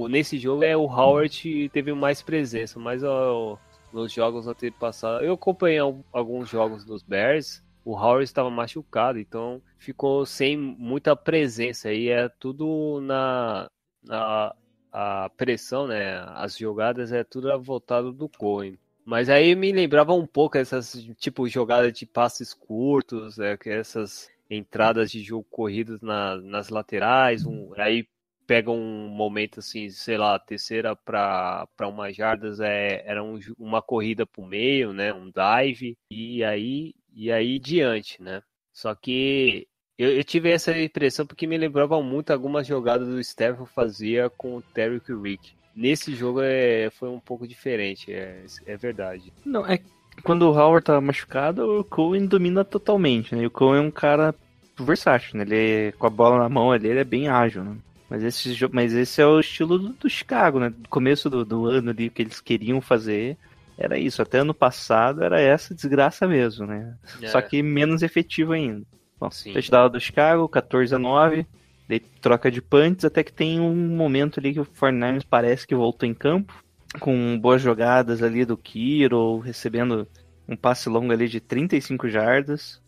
[0.04, 3.58] o- nesse jogo é o Howard teve mais presença, mas ó,
[3.92, 9.60] nos jogos antepassados, eu acompanhei al- alguns jogos dos Bears, o Howard estava machucado, então
[9.78, 13.68] ficou sem muita presença aí é tudo na,
[14.02, 14.54] na
[14.92, 16.18] a pressão, né?
[16.34, 18.76] As jogadas é tudo voltado do Cohen.
[19.04, 25.10] Mas aí me lembrava um pouco essas tipo jogadas de passes curtos, é, essas entradas
[25.12, 28.04] de jogo corridos na- nas laterais, um- aí
[28.50, 34.26] pega um momento assim, sei lá, terceira para uma jardas é, era um uma corrida
[34.26, 38.42] pro meio, né, um dive e aí e aí diante, né?
[38.72, 43.70] Só que eu, eu tive essa impressão porque me lembrava muito algumas jogadas do Stafford
[43.72, 45.52] fazia com o Terry Rick.
[45.72, 49.32] Nesse jogo é, foi um pouco diferente, é, é verdade.
[49.46, 49.78] Não, é
[50.24, 53.42] quando o Howard tá machucado, o Cohen domina totalmente, né?
[53.42, 54.34] E o Cohen é um cara
[54.76, 55.44] versátil, né?
[55.44, 57.76] Ele é- com a bola na mão ali, ele é bem ágil, né?
[58.11, 60.70] Mas esse, mas esse é o estilo do, do Chicago, né?
[60.70, 63.38] Do começo do, do ano ali, que eles queriam fazer,
[63.79, 64.20] era isso.
[64.20, 66.96] Até ano passado era essa desgraça mesmo, né?
[67.23, 67.29] É.
[67.29, 68.85] Só que menos efetivo ainda.
[69.18, 69.53] Bom, Sim.
[69.53, 71.46] touchdown do Chicago, 14 a 9.
[71.88, 75.75] Daí troca de punts, até que tem um momento ali que o 49ers parece que
[75.75, 76.53] voltou em campo.
[76.99, 80.09] Com boas jogadas ali do Kiro, recebendo
[80.49, 82.83] um passe longo ali de 35 jardas.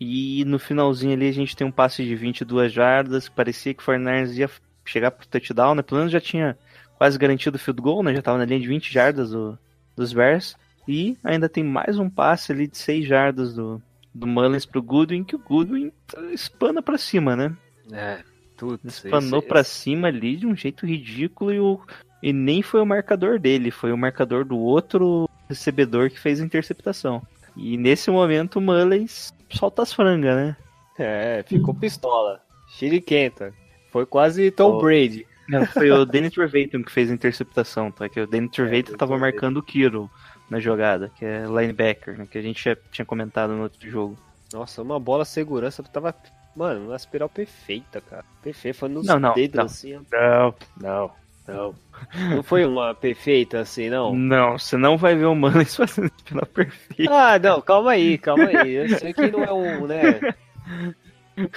[0.00, 3.86] E no finalzinho ali a gente tem um passe de 22 jardas, parecia que o
[3.86, 4.50] 49ers ia
[4.84, 5.82] chegar pro touchdown, né?
[5.82, 6.56] Pelo menos já tinha
[6.96, 8.14] quase garantido o field goal, né?
[8.14, 9.58] Já tava na linha de 20 jardas do,
[9.96, 10.56] dos Bears.
[10.86, 13.82] E ainda tem mais um passe ali de 6 jardas do,
[14.14, 15.92] do Mullins pro Goodwin, que o Goodwin
[16.32, 17.54] espana pra cima, né?
[17.92, 18.20] É,
[18.56, 18.80] tudo.
[18.84, 21.80] Espanou pra cima ali de um jeito ridículo e, o,
[22.22, 26.44] e nem foi o marcador dele, foi o marcador do outro recebedor que fez a
[26.44, 27.22] interceptação.
[27.56, 30.56] E nesse momento o Mullins solta as frangas, né?
[30.98, 32.40] É, ficou pistola.
[32.68, 33.52] Chiriquenta.
[33.90, 34.80] Foi quase Tom Oh.
[34.80, 35.26] Brady.
[35.48, 38.08] Não, foi o Danny Trevathan que fez a interceptação, tá?
[38.08, 40.10] Que o Danny Trevathan eu tava marcando o Kiro
[40.50, 42.26] na jogada, que é linebacker, né?
[42.30, 44.18] Que a gente já tinha comentado no outro jogo.
[44.52, 46.14] Nossa, uma bola segurança tava.
[46.54, 48.24] Mano, uma espiral perfeita, cara.
[48.42, 49.64] Perfeita, foi nos Não, não, dedos não.
[49.64, 49.94] assim.
[49.96, 50.00] ó.
[50.12, 51.10] Não, não.
[51.48, 51.74] Não.
[52.36, 54.14] Não foi uma perfeita assim, não?
[54.14, 57.12] Não, você não vai ver o Mullins fazendo pela perfeita.
[57.12, 58.72] Ah, não, calma aí, calma aí.
[58.74, 60.20] Eu sei que não é um, né?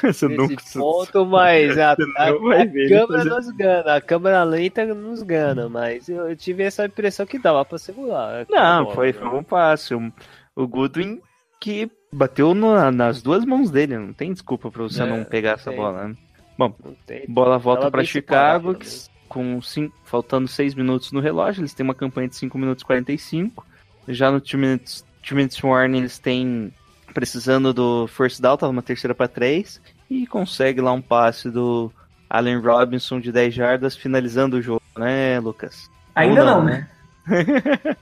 [0.03, 0.63] Você Nesse nunca.
[0.75, 1.95] ponto, mas a, a-
[2.31, 6.63] não a câmera fazer- nos gana, a câmera lenta nos gana, mas eu, eu tive
[6.63, 8.45] essa impressão que dava pra segurar.
[8.49, 9.13] Não, Bola, foi, né?
[9.13, 9.95] foi um passe.
[9.95, 11.19] O, Goodwin
[11.59, 13.97] que bateu no- nas duas mãos dele.
[13.97, 16.15] Não tem desculpa pra você É, não pegar essa bola, né?
[16.59, 16.69] Não
[17.07, 17.25] tem.
[17.27, 18.85] Bola volta Tava pra bem Chicago, que?
[19.31, 21.61] Com cinco, faltando 6 minutos no relógio.
[21.61, 23.65] Eles têm uma campanha de 5 minutos e 45.
[24.09, 26.73] Já no 2 minutes, two minutes warning eles têm
[27.13, 29.81] precisando do first down, tava uma terceira para 3.
[30.09, 31.89] E consegue lá um passe do
[32.29, 35.89] Allen Robinson de 10 jardas, finalizando o jogo, né, Lucas?
[36.13, 36.89] Ainda não, não, né?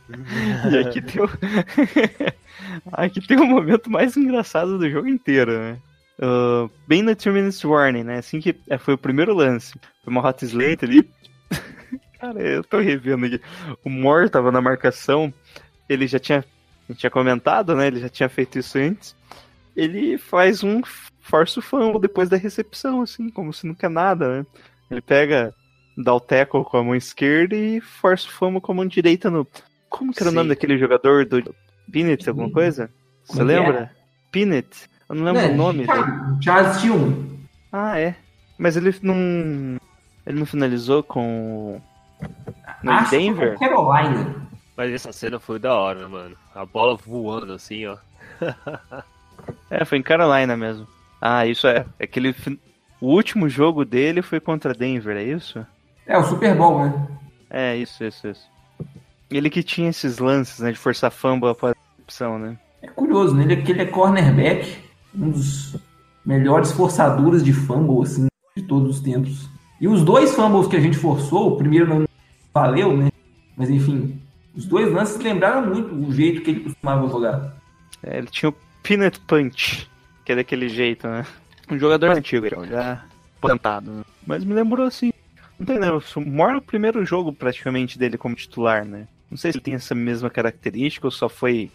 [0.71, 1.29] E aqui tem, o...
[2.91, 5.77] aqui tem o momento mais engraçado do jogo inteiro, né?
[6.21, 8.17] Ah, bem no 2 minutes warning, né?
[8.17, 9.73] Assim que é, foi o primeiro lance.
[10.03, 11.09] Foi uma hot slate ali.
[12.19, 13.41] Cara, eu tô revendo aqui.
[13.83, 15.33] O Moore tava na marcação.
[15.87, 17.87] Ele já tinha, a gente tinha comentado, né?
[17.87, 19.15] Ele já tinha feito isso antes.
[19.75, 20.81] Ele faz um
[21.21, 24.45] force fumble depois da recepção, assim, como se não quer nada, né?
[24.91, 25.53] Ele pega,
[25.97, 29.47] dá o tackle com a mão esquerda e force fumble com a mão direita no.
[29.89, 30.35] Como que era Sim.
[30.35, 31.55] o nome daquele jogador do
[31.91, 32.91] Pinnett, alguma coisa?
[33.23, 33.43] Você é?
[33.43, 33.91] lembra?
[34.31, 34.89] Pinnett?
[35.07, 35.85] Eu não lembro Né, o nome
[36.41, 37.39] Charles Tillman.
[37.71, 38.15] Ah, é.
[38.57, 39.79] Mas ele não.
[40.25, 41.81] Ele não finalizou com.
[42.83, 43.57] No Acho Denver?
[43.59, 44.35] Carolina.
[44.77, 46.35] Mas essa cena foi da hora, mano.
[46.55, 47.97] A bola voando assim, ó.
[49.69, 50.85] É, foi em Carolina mesmo.
[51.21, 51.85] Ah, isso é.
[51.99, 52.33] Aquele.
[52.33, 52.59] fin-
[53.01, 55.65] O último jogo dele foi contra Denver, é isso?
[56.05, 57.07] É, o Super Bowl, né?
[57.49, 58.47] É, isso, isso, isso.
[59.31, 62.57] Ele que tinha esses lances, né, de forçar fumble após a recepção, né?
[62.81, 63.43] É curioso, né?
[63.43, 64.77] Ele, é- ele é cornerback,
[65.15, 65.75] um dos
[66.25, 69.49] melhores forçadores de fumble, assim, de todos os tempos.
[69.79, 72.05] E os dois fumbles que a gente forçou, o primeiro não
[72.53, 73.09] valeu, né?
[73.55, 74.19] Mas enfim,
[74.55, 77.55] os dois lances lembraram muito o jeito que ele costumava jogar.
[78.03, 79.89] É, ele tinha o Peanut Punch,
[80.25, 81.25] que é daquele jeito, né?
[81.69, 83.03] Um jogador antigo, então, já
[83.39, 83.91] plantado.
[83.91, 84.03] Né?
[84.25, 85.11] Mas me lembrou assim.
[85.57, 85.89] Não tem, né?
[85.91, 89.07] O maior o primeiro jogo praticamente dele como titular, né?
[89.29, 91.69] Não sei se ele tem essa mesma característica ou só foi.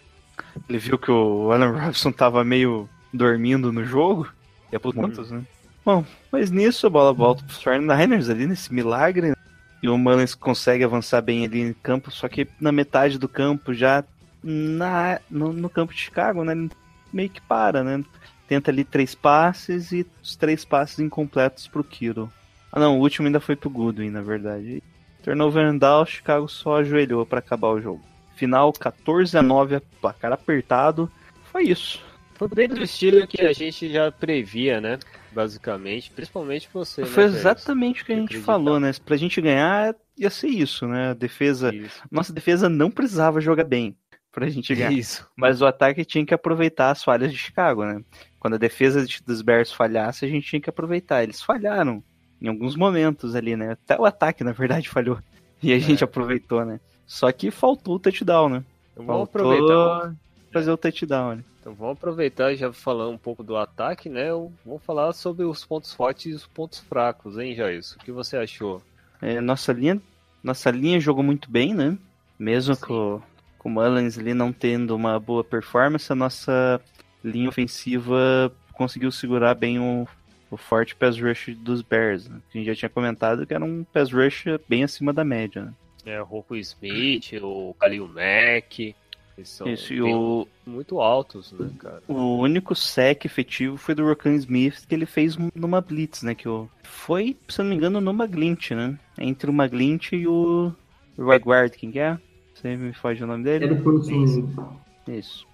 [0.69, 4.29] Ele viu que o Allen Robinson tava meio dormindo no jogo.
[4.73, 5.43] E é por pontos, né?
[5.85, 9.29] Bom, mas nisso a bola volta pros 49ers ali, nesse milagre.
[9.29, 9.37] né?
[9.85, 13.75] E o Mullins consegue avançar bem ali em campo, só que na metade do campo,
[13.75, 14.03] já
[14.43, 16.53] na, no, no campo de Chicago, né?
[16.53, 16.71] Ele
[17.13, 18.03] meio que para, né?
[18.49, 22.33] Tenta ali três passes e os três passes incompletos pro Kiro.
[22.73, 24.83] Ah não, o último ainda foi pro Goodwin, na verdade.
[25.23, 28.01] Turnover and down, Chicago só ajoelhou pra acabar o jogo.
[28.37, 31.13] Final 14 a 9, placar apertado.
[31.53, 32.03] Foi isso.
[32.35, 34.99] Foi bem do estilo que a gente já previa, né?
[35.33, 36.11] Basicamente.
[36.11, 37.03] Principalmente você.
[37.03, 38.47] né, Foi exatamente o que a gente Acreditar.
[38.53, 38.91] falou, né?
[39.05, 41.11] Pra gente ganhar, ia ser isso, né?
[41.11, 41.75] A defesa.
[41.75, 42.03] Isso.
[42.11, 43.97] Nossa defesa não precisava jogar bem
[44.33, 44.93] pra gente ganhar.
[44.93, 45.27] Isso.
[45.37, 48.03] Mas o ataque tinha que aproveitar as falhas de Chicago, né?
[48.41, 51.23] Quando a defesa de- dos Bears falhasse, a gente tinha que aproveitar.
[51.23, 52.03] Eles falharam
[52.43, 53.73] em alguns momentos ali, né?
[53.73, 55.19] Até o ataque, na verdade, falhou.
[55.63, 56.79] E a gente aproveitou, né?
[57.07, 58.65] Só que faltou o touchdown, né?
[58.93, 60.15] Então vamos Faltou aproveitar.
[60.53, 61.45] fazer o touchdown, né?
[61.65, 64.29] Então vamos aproveitar e já falar um pouco do ataque, né?
[64.67, 67.81] Vou falar sobre os pontos fortes e os pontos fracos, hein, Jair?
[67.97, 68.83] O que você achou?
[69.23, 69.99] É, nossa linha,
[70.43, 71.97] nossa linha jogou muito bem, né?
[72.39, 72.83] Mesmo Sim.
[72.83, 73.23] com,
[73.59, 76.79] com o Mullins ali não tendo uma boa performance, a nossa
[77.25, 80.07] linha ofensiva conseguiu segurar bem o,
[80.51, 82.29] o forte pass rush dos Bears.
[82.29, 82.43] Né?
[82.47, 85.65] A gente já tinha comentado que era um pass rush bem acima da média.
[85.65, 85.75] Né?
[86.05, 88.95] É, o Rocco Smith, o Kalil Mack.
[89.37, 92.03] Eles são Isso, e o, muito altos, né, cara?
[92.07, 96.35] o único sec efetivo foi do Rokan Smith que ele fez numa Blitz, né?
[96.35, 98.97] Que o, foi, se eu não me engano, no Maglint, né?
[99.19, 100.73] Entre o Maglint e o
[101.19, 102.17] Right Guard, quem que é?
[102.55, 103.65] Sempre me foge o nome dele.
[103.65, 104.79] Era o Wilson.
[105.09, 105.47] Isso.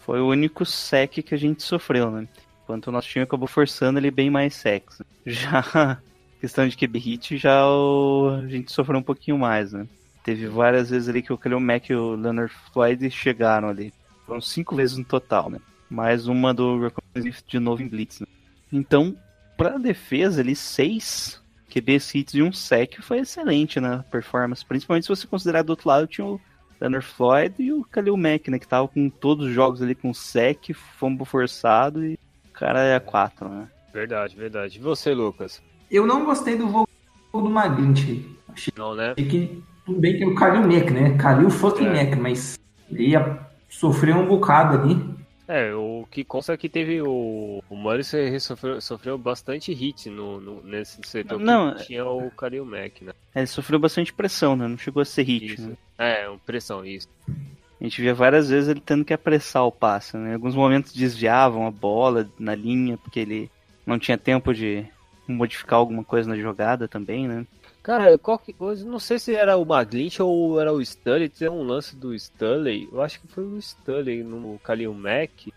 [0.00, 2.28] Foi o único sec que a gente sofreu, né?
[2.62, 5.00] Enquanto o nosso time acabou forçando ele bem mais sex.
[5.24, 5.98] Já
[6.40, 9.86] questão de QB hit, já o- a gente sofreu um pouquinho mais, né?
[10.24, 13.92] Teve várias vezes ali que o Kalil Mack e o Leonard Floyd chegaram ali.
[14.26, 15.60] Foram cinco vezes no total, né?
[15.88, 18.26] Mais uma do Smith de novo em Blitz, né?
[18.72, 19.14] Então,
[19.56, 24.02] pra defesa ali, seis QB hits e um sec foi excelente, né?
[24.10, 24.64] Performance.
[24.64, 26.40] Principalmente se você considerar do outro lado, tinha o
[26.80, 28.58] Leonard Floyd e o Kalil Mack, né?
[28.58, 32.98] Que tava com todos os jogos ali com sec, fombo forçado e o cara é
[32.98, 33.68] 4, né?
[33.92, 34.78] Verdade, verdade.
[34.78, 35.62] E você, Lucas?
[35.90, 36.88] Eu não gostei do jogo
[37.32, 38.24] do Maglint.
[38.48, 39.14] Achei Não, né?
[39.14, 41.16] que tudo bem que é o Kalil Mack, né?
[41.18, 42.04] Kalil fucking É.
[42.04, 42.58] Mack, mas
[42.90, 45.14] ele ia sofrer um bocado ali.
[45.46, 47.62] É, o que consta é que teve o.
[47.68, 51.38] O Murray ele sofreu, sofreu bastante hit no, no- nesse setor.
[51.38, 53.12] que Não, tinha o Kalil Mack, né?
[53.36, 54.66] Ele sofreu bastante pressão, né?
[54.66, 55.74] Não chegou a ser hit, né?
[55.98, 57.08] É, um pressão, isso.
[57.28, 60.30] A gente via várias vezes ele tendo que apressar o passe, né?
[60.30, 63.50] Em alguns momentos desviavam a bola na linha, porque ele
[63.84, 64.86] não tinha tempo de
[65.28, 67.46] modificar alguma coisa na jogada também, né?
[67.84, 71.28] Cara, qual que, eu não sei se era o Maglint ou era o Stanley.
[71.28, 72.88] Tem um lance do Stanley.
[72.90, 75.52] Eu acho que foi o Stanley no Kalil Mack.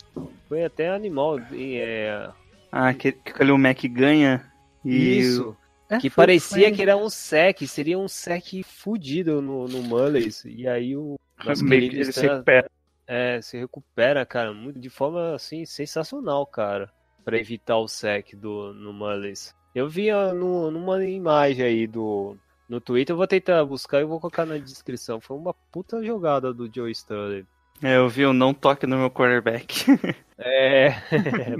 [0.49, 1.39] Foi até animal.
[1.53, 2.29] É,
[2.69, 4.45] Ah, que, que o Kalil Mack ganha
[4.83, 5.19] e...
[5.19, 5.55] Isso.
[5.89, 9.81] É, Que foi- parecia foi- que era um sec, seria um sec fudido no, no
[9.81, 10.43] Mullins.
[10.43, 11.15] E aí o
[11.63, 12.69] meio que ele se recupera.
[13.07, 16.91] é, se recupera, cara, muito, de forma assim sensacional, cara,
[17.23, 19.55] Pra evitar o sec do no Mullins.
[19.77, 22.35] Eu vi no, numa imagem aí do
[22.67, 25.21] no Twitter, eu vou tentar buscar e vou colocar na descrição.
[25.21, 27.45] Foi uma puta jogada do Joe Stanley.
[27.83, 29.85] É, eu vi o não toque no meu quarterback.
[30.39, 30.91] É,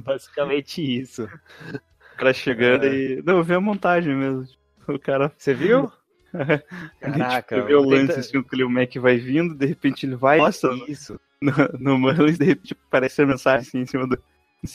[0.04, 1.26] basicamente isso.
[1.26, 2.96] o cara chegando É.
[2.96, 3.24] e...
[3.24, 4.48] Não, eu vi a montagem mesmo.
[4.88, 5.32] O cara...
[5.36, 5.92] Você viu?
[7.02, 10.16] Caraca, eu eu vi o lance assim, o Kalil Mack vai vindo, de repente ele
[10.16, 10.38] vai...
[10.38, 11.20] Nossa, Isso.
[11.42, 14.22] no, no Mullins, de repente aparece a mensagem assim, em cima do...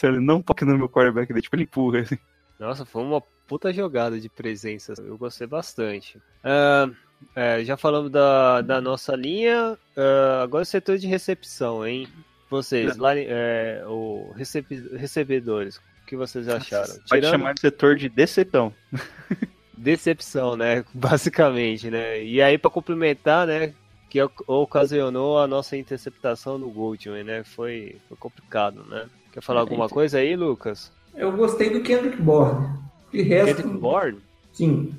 [0.02, 2.18] Ele não toque no meu quarterback, daí tipo ele empurra, assim.
[2.62, 4.94] Nossa, foi uma puta jogada de presença.
[4.98, 6.18] Eu gostei bastante.
[6.44, 6.88] Ah,
[7.34, 9.76] é, já falamos da, da nossa linha.
[9.96, 12.08] ah, agora o setor de recepção, hein?
[12.48, 16.94] Vocês, lá, é, o recebe- recebedores, o que vocês acharam?
[16.94, 18.72] Pode Tirando chamar de setor de decepção.
[19.76, 20.84] decepção, né?
[20.94, 22.22] Basicamente, né?
[22.22, 23.74] E aí, pra complementar, né?
[24.08, 27.42] Que oc- ocasionou a nossa interceptação no Goldman, né?
[27.44, 29.08] Foi, foi complicado, né?
[29.32, 30.92] Quer falar alguma coisa aí, Lucas?
[31.14, 32.68] Eu gostei do Kendrick Bourne.
[33.12, 34.18] De resto, Kendrick Bourne
[34.52, 34.92] sim,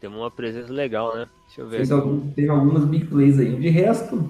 [0.00, 1.26] tem uma presença legal, né?
[1.46, 1.76] Deixa eu ver.
[1.78, 3.54] fez algum, teve algumas big plays aí.
[3.56, 4.28] De resto,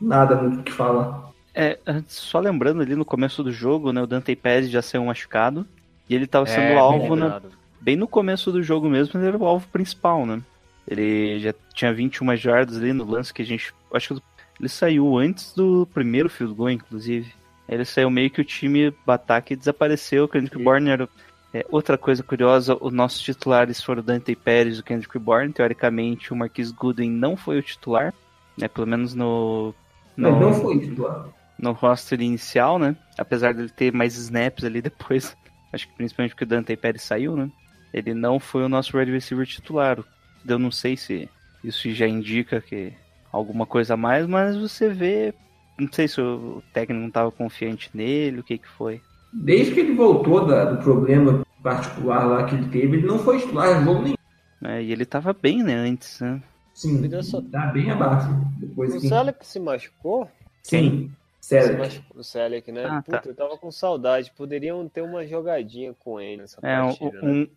[0.00, 1.30] nada muito o que falar.
[1.54, 5.64] É, só lembrando ali no começo do jogo, né, o Dante Pérez já saiu machucado.
[6.10, 7.50] E ele tava sendo É, alvo lembrado.
[7.80, 10.42] bem no começo do jogo mesmo, ele era o alvo principal, né?
[10.86, 13.72] Ele já tinha 21 jardas ali no lance que a gente.
[13.92, 14.22] Acho que
[14.60, 17.32] ele saiu antes do primeiro field goal, inclusive.
[17.68, 20.24] Ele saiu meio que o time do ataque desapareceu.
[20.24, 21.08] O Kendrick Bourne era.
[21.52, 25.52] É, outra coisa curiosa, os nossos titulares foram o Dante Pérez e o Kendrick Bourne.
[25.52, 28.12] Teoricamente, o Marquis Gooden não foi o titular,
[28.58, 28.66] né?
[28.68, 29.72] Pelo menos no.
[30.16, 31.26] Mas no- não foi titular.
[31.58, 32.96] no roster inicial, né?
[33.16, 35.36] Apesar dele ter mais snaps ali depois.
[35.72, 37.48] Acho que principalmente porque o Dante Pérez saiu, né?
[37.92, 39.98] Ele não foi o nosso wide receiver titular.
[40.46, 41.28] Eu não sei se
[41.62, 42.92] isso já indica que
[43.32, 45.32] alguma coisa a mais, mas você vê.
[45.78, 49.00] Não sei se o técnico não estava confiante nele, o que que foi.
[49.32, 53.40] Desde que ele voltou da- do problema particular lá que ele teve, ele não foi
[53.40, 54.14] titular em jogo nenhum.
[54.62, 56.40] É, e ele tava bem, né, antes, né?
[56.72, 58.28] Sim, só- tá bem abaixo.
[58.58, 59.08] Depois O que...
[59.08, 60.30] Selec se machucou?
[60.62, 61.10] Sim,
[61.40, 61.78] Se sério.
[61.78, 62.84] machucou, o Selec, né?
[62.86, 63.18] Ah, tá.
[63.18, 64.32] Puta, eu tava com saudade.
[64.36, 67.30] Poderiam ter uma jogadinha com ele nessa É, um, partida, né?
[67.32, 67.48] um-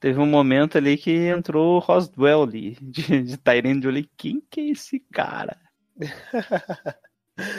[0.00, 3.86] teve um momento ali que entrou o Roswell ali, de, de Tyrande.
[3.86, 5.56] Eu olhei, quem que é esse cara?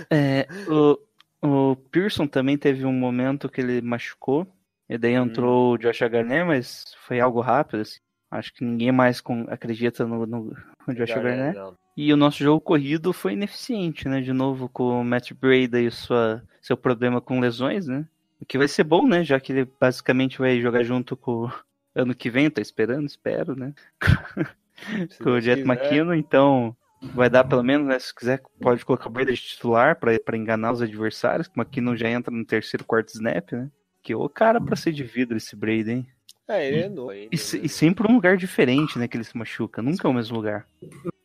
[0.09, 0.97] É, o,
[1.41, 4.47] o Pearson também teve um momento que ele machucou.
[4.87, 7.81] E daí entrou o Josh Garner, mas foi algo rápido.
[7.81, 7.99] assim.
[8.29, 10.55] Acho que ninguém mais com- acredita no, no,
[10.87, 11.53] no Josh Garner.
[11.55, 11.75] não.
[11.97, 14.19] E o nosso jogo corrido foi ineficiente, né?
[14.19, 18.05] De novo com o Matt Breda e sua, seu problema com lesões, né?
[18.41, 19.23] O que vai ser bom, né?
[19.23, 21.51] Já que ele basicamente vai jogar junto com o
[21.95, 23.73] ano que vem, tô esperando, espero, né?
[25.23, 25.61] Com o Jet.
[25.61, 26.75] McKinnon, então
[27.13, 27.97] vai dar pelo menos, né?
[27.99, 31.61] Se quiser, pode colocar o Breda de titular pra pra enganar os adversários, que o
[31.61, 33.69] McKinnon já entra no terceiro, quarto snap, né?
[34.01, 36.07] Que o cara pra ser de vidro esse Breda, hein?
[36.47, 37.27] É, ele é novo E, né?
[37.31, 39.07] e sempre um lugar diferente, né?
[39.07, 40.67] Que ele se machuca, nunca é o mesmo lugar.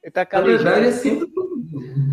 [0.02, 1.28] Ele tá Na verdade, é sempre.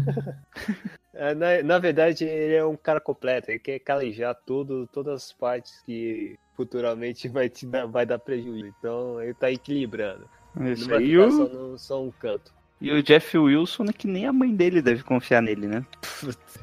[1.19, 3.49] É, Na, na verdade, ele é um cara completo.
[3.49, 8.71] Ele quer calejar tudo, todas as partes que futuramente vai, te dar, vai dar prejuízo.
[8.77, 10.29] Então, ele tá equilibrando.
[10.59, 11.09] Ele Isso não vai aí.
[11.09, 12.53] ficar o- só, no- só um canto.
[12.79, 15.83] E o Jeff Wilson é que nem a mãe dele deve confiar nele, né?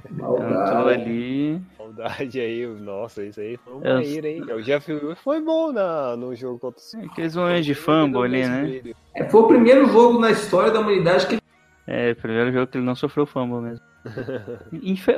[0.09, 1.01] Entrou Maldade.
[1.03, 1.61] ali.
[1.77, 4.43] Maldade aí, nossa, isso aí foi um Eu- banheiro, hein?
[4.43, 8.23] O Jeff Wilson foi bom na, no jogo contra o é, Aqueles momentos de fumble
[8.23, 8.95] ali, né?
[9.15, 11.43] É, foi o primeiro jogo na história da humanidade que ele
[11.87, 13.85] É, o primeiro jogo que ele não sofreu fumble mesmo.
[14.73, 15.12] Infe...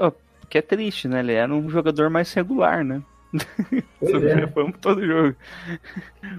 [0.49, 1.20] Que é triste, né?
[1.20, 3.03] Ele era um jogador mais regular, né?
[4.01, 4.72] Sofreu é.
[4.80, 5.37] todo jogo.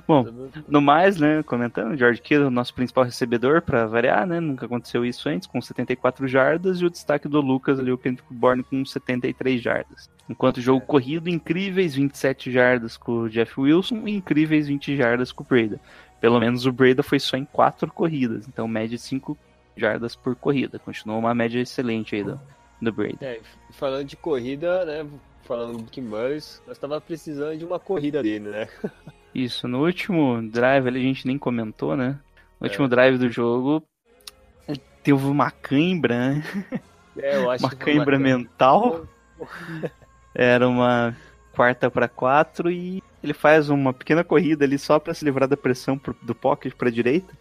[0.08, 0.26] Bom,
[0.68, 5.30] no mais, né, comentando, George Kittle, nosso principal recebedor, pra variar, né, nunca aconteceu isso
[5.30, 9.62] antes, com 74 jardas, e o destaque do Lucas ali, o Kendrick Bourne, com 73
[9.62, 10.10] jardas.
[10.30, 15.32] Enquanto o jogo corrido, incríveis 27 jardas com o Jeff Wilson e incríveis 20 jardas
[15.32, 15.80] com o Breda.
[16.20, 19.38] Pelo menos o Breda foi só em 4 corridas, então média de 5
[19.76, 20.80] jardas por corrida.
[20.80, 22.40] Continuou uma média excelente aí do,
[22.82, 23.18] do Breda.
[23.22, 23.40] É,
[23.72, 25.06] falando de corrida, né?
[25.48, 28.68] Falando do Kim Burris, nós tava precisando de uma corrida dele, né?
[29.34, 32.20] Isso, no último drive ali a gente nem comentou, né?
[32.60, 32.90] No último É.
[32.90, 33.82] drive do jogo,
[35.04, 36.44] teve uma cãibra, né?
[37.18, 39.06] É, eu acho uma cãibra mental.
[40.36, 41.16] Era uma
[41.54, 45.58] quarta para quatro e ele faz uma pequena corrida ali só para se livrar da
[45.58, 47.34] pressão pro- do pocket para direita.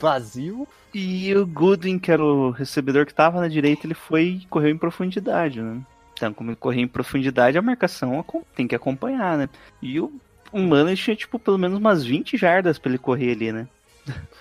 [0.00, 0.66] vazio.
[0.94, 4.70] E o Goodwin, que era o recebedor que estava na direita, ele foi e correu
[4.70, 5.80] em profundidade, né?
[6.14, 9.48] Então, como ele correu em profundidade, a marcação tem que acompanhar, né?
[9.82, 10.12] E o,
[10.52, 13.68] o Mullen tinha, tipo, pelo menos umas 20 jardas para ele correr ali, né?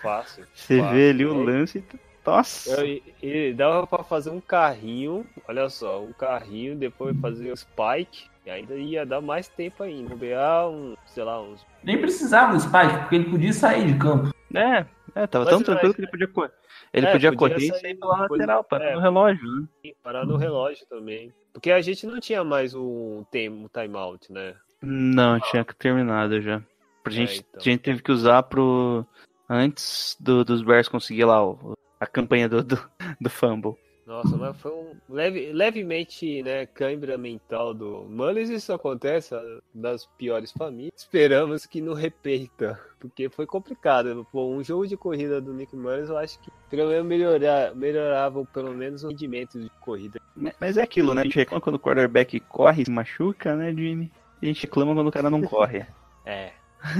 [0.01, 0.45] Fácil.
[0.53, 0.93] Você Fácil.
[0.95, 1.84] vê ali o lance e...
[2.26, 2.86] Nossa!
[2.86, 8.28] E, e dava pra fazer um carrinho, olha só, um carrinho, depois fazer o spike,
[8.45, 10.07] e ainda ia dar mais tempo ainda.
[10.09, 11.65] Bobear um, sei lá, uns.
[11.84, 14.34] nem precisava do Spike, porque ele podia sair de campo.
[14.53, 16.51] É, é tava Mas- tão tranquilo que ele podia correr.
[16.93, 18.93] Ele É, podia, podia correr e sair- sair pela lateral, parar é.
[18.95, 19.91] no relógio, né?
[20.01, 21.34] parar no relógio também.
[21.53, 24.55] Porque a gente não tinha mais um, um timeout, né?
[24.81, 26.61] Não, tinha que terminado já.
[27.03, 27.61] Pra É, gente, então.
[27.61, 29.05] a gente teve que usar pro.
[29.49, 32.89] Antes do- dos Bears conseguir lá o- a campanha do, do,
[33.21, 33.75] do fumble.
[34.05, 40.05] Nossa, mas foi um leve, levemente, né, câimbra mental do Mullins, isso acontece ah, das
[40.17, 40.93] piores famílias.
[40.95, 44.27] Esperamos que não repita, porque foi complicado.
[44.31, 48.45] Pô, um jogo de corrida do Nick Mullins, eu acho que pelo menos melhorar, melhorava
[48.45, 50.19] pelo menos o rendimento de corrida.
[50.59, 51.21] Mas é aquilo, né?
[51.21, 54.11] A gente reclama quando o quarterback corre e se machuca, né, Jimmy?
[54.41, 55.85] E a gente reclama quando o cara não corre.
[56.25, 56.53] É,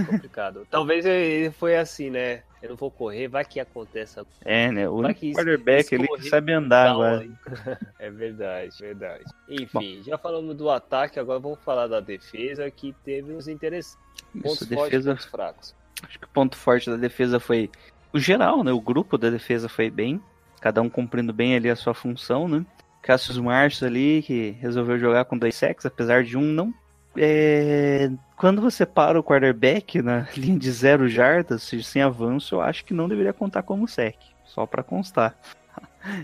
[0.06, 0.68] complicado.
[0.70, 2.44] Talvez ele foi assim, né?
[2.64, 4.26] Eu não vou correr, vai que aconteça.
[4.46, 4.88] É, né?
[4.88, 7.28] O quarterback ele sabe andar agora.
[8.00, 9.26] É verdade, verdade.
[9.50, 13.98] Enfim, já falamos do ataque, agora vamos falar da defesa, que teve uns interessantes.
[14.42, 15.76] Pontos Isso, fortes defesa pontos fracos.
[16.04, 17.70] Acho que o ponto forte da defesa foi
[18.14, 18.72] o geral, né?
[18.72, 20.22] O grupo da defesa foi bem,
[20.62, 22.66] cada um cumprindo bem ali a sua função, né?
[23.02, 26.74] Cassius Marshall ali, que resolveu jogar com dois sacks, apesar de um não.
[27.18, 28.10] É...
[28.38, 32.94] Quando você para o quarterback na linha de zero jardas, sem avanço, eu acho que
[32.94, 35.36] não deveria contar como sec, só pra constar.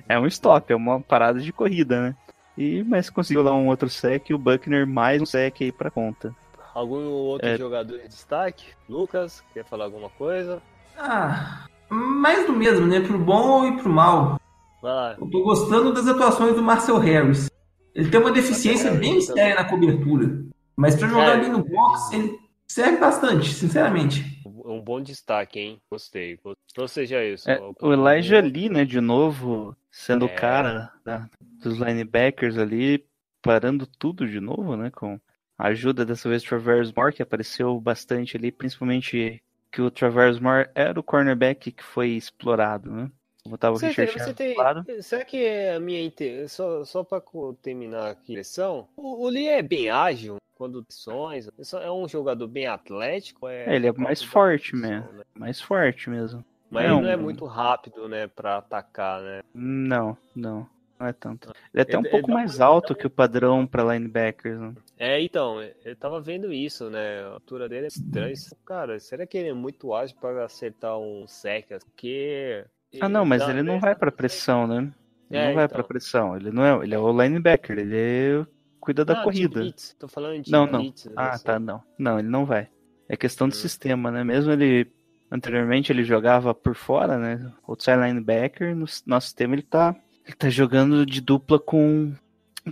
[0.09, 2.15] É um stop, é uma parada de corrida, né?
[2.57, 5.89] E, mas conseguiu lá um outro sec e o Buckner mais um sec aí pra
[5.89, 6.35] conta.
[6.75, 7.57] Algum outro É.
[7.57, 8.65] jogador de destaque?
[8.89, 10.61] Lucas, quer falar alguma coisa?
[10.97, 12.99] Ah, mais do mesmo, né?
[12.99, 14.37] Pro bom e pro mal.
[14.81, 15.15] Vai lá.
[15.17, 17.49] Eu tô gostando das atuações do Marcel Harris.
[17.95, 20.43] Ele tem uma deficiência bem séria na cobertura.
[20.79, 21.33] Mas pra jogar É.
[21.33, 24.23] ali no box, ele serve bastante, sinceramente.
[24.45, 25.81] Um bom destaque, hein?
[25.91, 26.39] Gostei.
[26.77, 27.49] Ou seja isso.
[27.51, 30.33] É, o Elijah Lee, né, de novo, sendo o É.
[30.35, 31.29] cara da-
[31.61, 33.03] dos linebackers ali,
[33.41, 35.19] parando tudo de novo, né, com
[35.57, 40.39] a ajuda dessa vez do Travers Moore, que apareceu bastante ali, principalmente que o Travers
[40.39, 43.11] Moore era o cornerback que foi explorado, né?
[43.47, 45.03] Botava o Você Richard tem, Sherman lado.
[45.03, 47.21] será que é a minha inte- só só para
[47.61, 51.49] terminar aqui a questão, o, o Lee é bem ágil quando ações,
[51.81, 55.11] é um jogador bem atlético, é, É, ele é mais forte mesmo.
[55.13, 55.23] né?
[55.33, 56.43] Mais forte mesmo.
[56.69, 56.97] Mas Não.
[56.97, 59.41] ele não é muito rápido, né, para atacar, né?
[59.53, 60.67] Não, não.
[60.99, 61.49] Não é tanto.
[61.73, 64.59] Ele é até um Ele- pouco ele dá mais alto que o padrão para linebackers,
[64.59, 64.73] né?
[64.97, 67.21] É, então, eu tava vendo isso, né?
[67.23, 68.33] A altura dele é estranha.
[68.65, 71.69] Cara, será que ele é muito ágil para acertar um sec?
[71.85, 72.65] Porque.
[73.01, 74.91] Ah, não, mas ele não vai pra pressão, né?
[75.29, 75.75] Ele É, não vai então.
[75.75, 76.35] pra pressão.
[76.35, 78.45] Ele não é, ele é o linebacker, ele é-
[78.79, 79.59] cuida da Não, de corrida.
[79.61, 79.95] blitz.
[79.99, 80.81] Tô falando de Não, não.
[80.81, 81.43] blitz, Ah, assim.
[81.43, 81.83] tá, não.
[81.97, 82.67] Não, ele não vai.
[83.07, 83.59] É questão de Hum.
[83.59, 84.23] sistema, né?
[84.23, 84.87] Mesmo ele
[85.31, 87.51] anteriormente ele jogava por fora, né?
[87.67, 92.13] Outside linebacker, no nosso sistema ele tá ele tá jogando de dupla com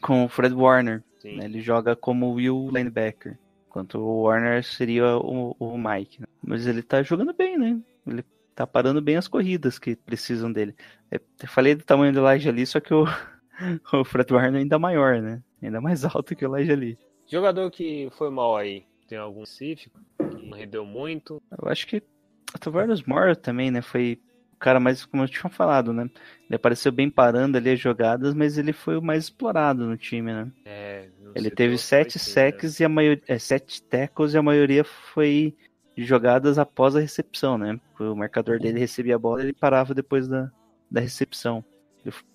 [0.02, 1.46] com o Fred Warner, né?
[1.46, 3.38] Ele joga como will linebacker,
[3.68, 6.28] enquanto o Warner seria o, o Mike, né?
[6.44, 7.80] Mas ele tá jogando bem, né?
[8.06, 8.24] Ele
[8.58, 10.76] tá parando bem as corridas que precisam dele.
[11.12, 13.06] É, Eu falei do tamanho do Elijah ali, só que o,
[13.94, 15.44] o Fred Warner é ainda maior, né?
[15.62, 16.98] Ainda mais alto que o Elijah ali.
[17.28, 20.00] Jogador que foi mal aí, tem algum específico?
[20.18, 21.40] Que não rendeu muito?
[21.52, 23.84] Eu acho que o Tavares Moore também, né?
[23.84, 24.20] Foi
[24.54, 26.10] o cara mais, como eu tinha falado, né?
[26.48, 30.34] Ele apareceu bem parando ali as jogadas, mas ele foi o mais explorado no time,
[30.34, 30.52] né?
[30.66, 32.34] É, Ele teve sete sim, né?
[32.34, 33.22] sacks e a maioria.
[33.28, 35.56] É, sete tackles e a maioria foi
[35.98, 37.80] de jogadas após a recepção, né?
[38.00, 40.52] O marcador dele recebia a bola e ele parava depois da,
[40.92, 41.66] da recepção.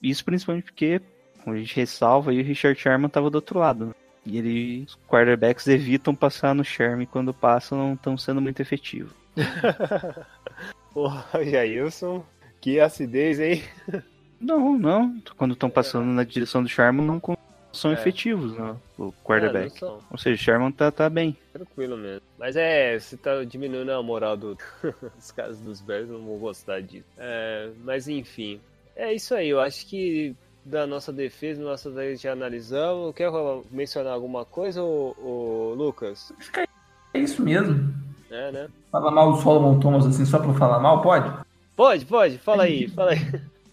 [0.03, 1.01] Isso principalmente porque,
[1.43, 3.87] como a gente ressalva, aí o Richard Sherman estava do outro lado.
[3.87, 3.93] né?
[4.27, 8.61] E ele, os quarterbacks evitam passar no Sherman e quando passam não estão sendo muito
[8.61, 9.13] efetivos.
[10.93, 12.25] Porra, Jailson,
[12.61, 13.63] que acidez, hein?
[14.41, 15.23] Não, não.
[15.37, 17.21] Quando estão passando na direção do Sherman não
[17.73, 17.95] são É.
[17.95, 18.77] efetivos, né?
[18.99, 19.71] O É, quarterback.
[19.83, 20.01] não são.
[20.11, 21.37] Ou seja, o Sherman tá, tá bem.
[21.53, 22.23] Tranquilo mesmo.
[22.39, 24.57] Mas é, você tá diminuindo a moral do...
[25.17, 27.05] dos caras dos Bears, eu não vou gostar disso.
[27.19, 28.61] É, mas enfim,
[28.97, 29.49] é isso aí.
[29.49, 33.15] Eu acho que da nossa defesa, nossa defesa já analisamos.
[33.15, 33.31] Quer
[33.71, 36.33] mencionar alguma coisa, ô, ô, Lucas?
[36.39, 36.61] Acho que
[37.15, 37.93] é isso mesmo.
[38.31, 38.69] É, né?
[38.91, 41.31] Falar mal do Solomon Thomas assim só pra falar mal, pode?
[41.77, 43.19] Pode, pode, fala aí, fala aí.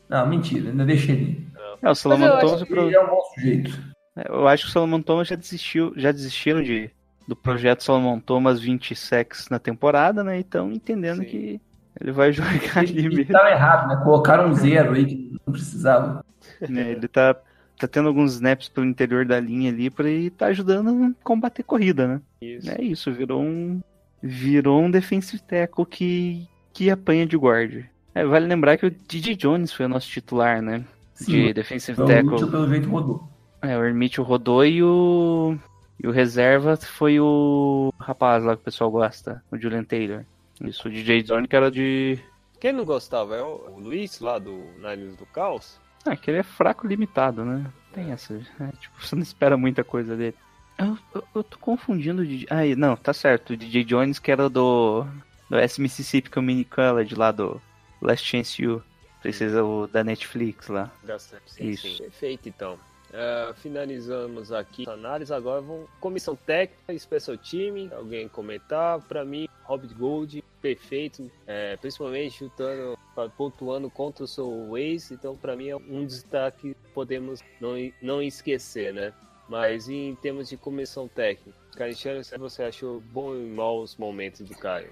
[0.10, 1.48] Não, mentira, ainda deixa ele.
[1.82, 2.64] É, o Solomon acho Thomas.
[2.64, 3.89] pro- Ele é um bom sujeito.
[4.28, 6.90] Eu acho que o Solomon Thomas já desistiu, já desistiram de,
[7.28, 10.40] do projeto Solomon Thomas 20 sacks na temporada, né?
[10.40, 11.26] Então entendendo Sim.
[11.26, 11.62] que
[12.00, 13.34] ele vai jogar ali Ele mesmo.
[13.34, 14.02] tava errado, né?
[14.04, 16.26] Colocaram um zero aí que não precisava.
[16.68, 16.92] né?
[16.92, 17.36] Ele tá,
[17.78, 21.64] tá tendo alguns snaps pelo interior da linha ali pra ele tá ajudando a combater
[21.64, 22.22] corrida, né?
[22.42, 22.70] Isso.
[22.72, 23.82] É isso, virou um.
[24.22, 27.86] Virou um defensive tackle que, que apanha de guard.
[28.14, 30.84] É, vale lembrar que o DJ Jones foi o nosso titular, né?
[31.20, 32.50] De Sim, defensive o tackle.
[32.52, 33.30] Pelo jeito rodou.
[33.62, 35.58] É, o Hermitio rodou e o.
[36.02, 40.24] E o reserva foi o rapaz lá que o pessoal gosta, o Julian Taylor.
[40.62, 42.20] Isso, o DJ Zone que era de.
[42.60, 45.80] Quem não gostava é o Luiz, lá do Niners do Caos?
[46.06, 47.66] Ah, que ele é fraco limitado, né?
[47.94, 48.34] Tem essa.
[48.34, 50.36] é, tipo, você não espera muita coisa dele.
[50.78, 52.48] Eu, eu, eu tô confundindo o DJ.
[52.50, 53.52] Ah, não, tá certo.
[53.52, 55.06] O DJ Jones que era do.
[55.50, 57.60] Do S Mississippi Community College lá do
[58.02, 58.84] Last Chance U.
[59.24, 60.90] É o da Netflix lá.
[61.04, 61.18] Da
[61.60, 61.88] Isso.
[61.88, 61.98] sim.
[61.98, 62.80] Perfeito, então.
[63.14, 65.34] Ah, finalizamos aqui a análise.
[65.34, 65.88] Agora vamos.
[66.00, 67.90] Comissão técnica, special time.
[67.94, 69.02] Alguém comentar?
[69.02, 71.30] Pra mim, Hobbit Gold, perfeito.
[71.48, 72.98] É, principalmente chutando,
[73.36, 75.12] pontuando contra o seu ex.
[75.12, 79.14] Então, pra mim, é um destaque que podemos não, não esquecer, né?
[79.48, 84.56] Mas em termos de comissão técnica, Caixano, se você achou bom e maus momentos do
[84.56, 84.92] Caio?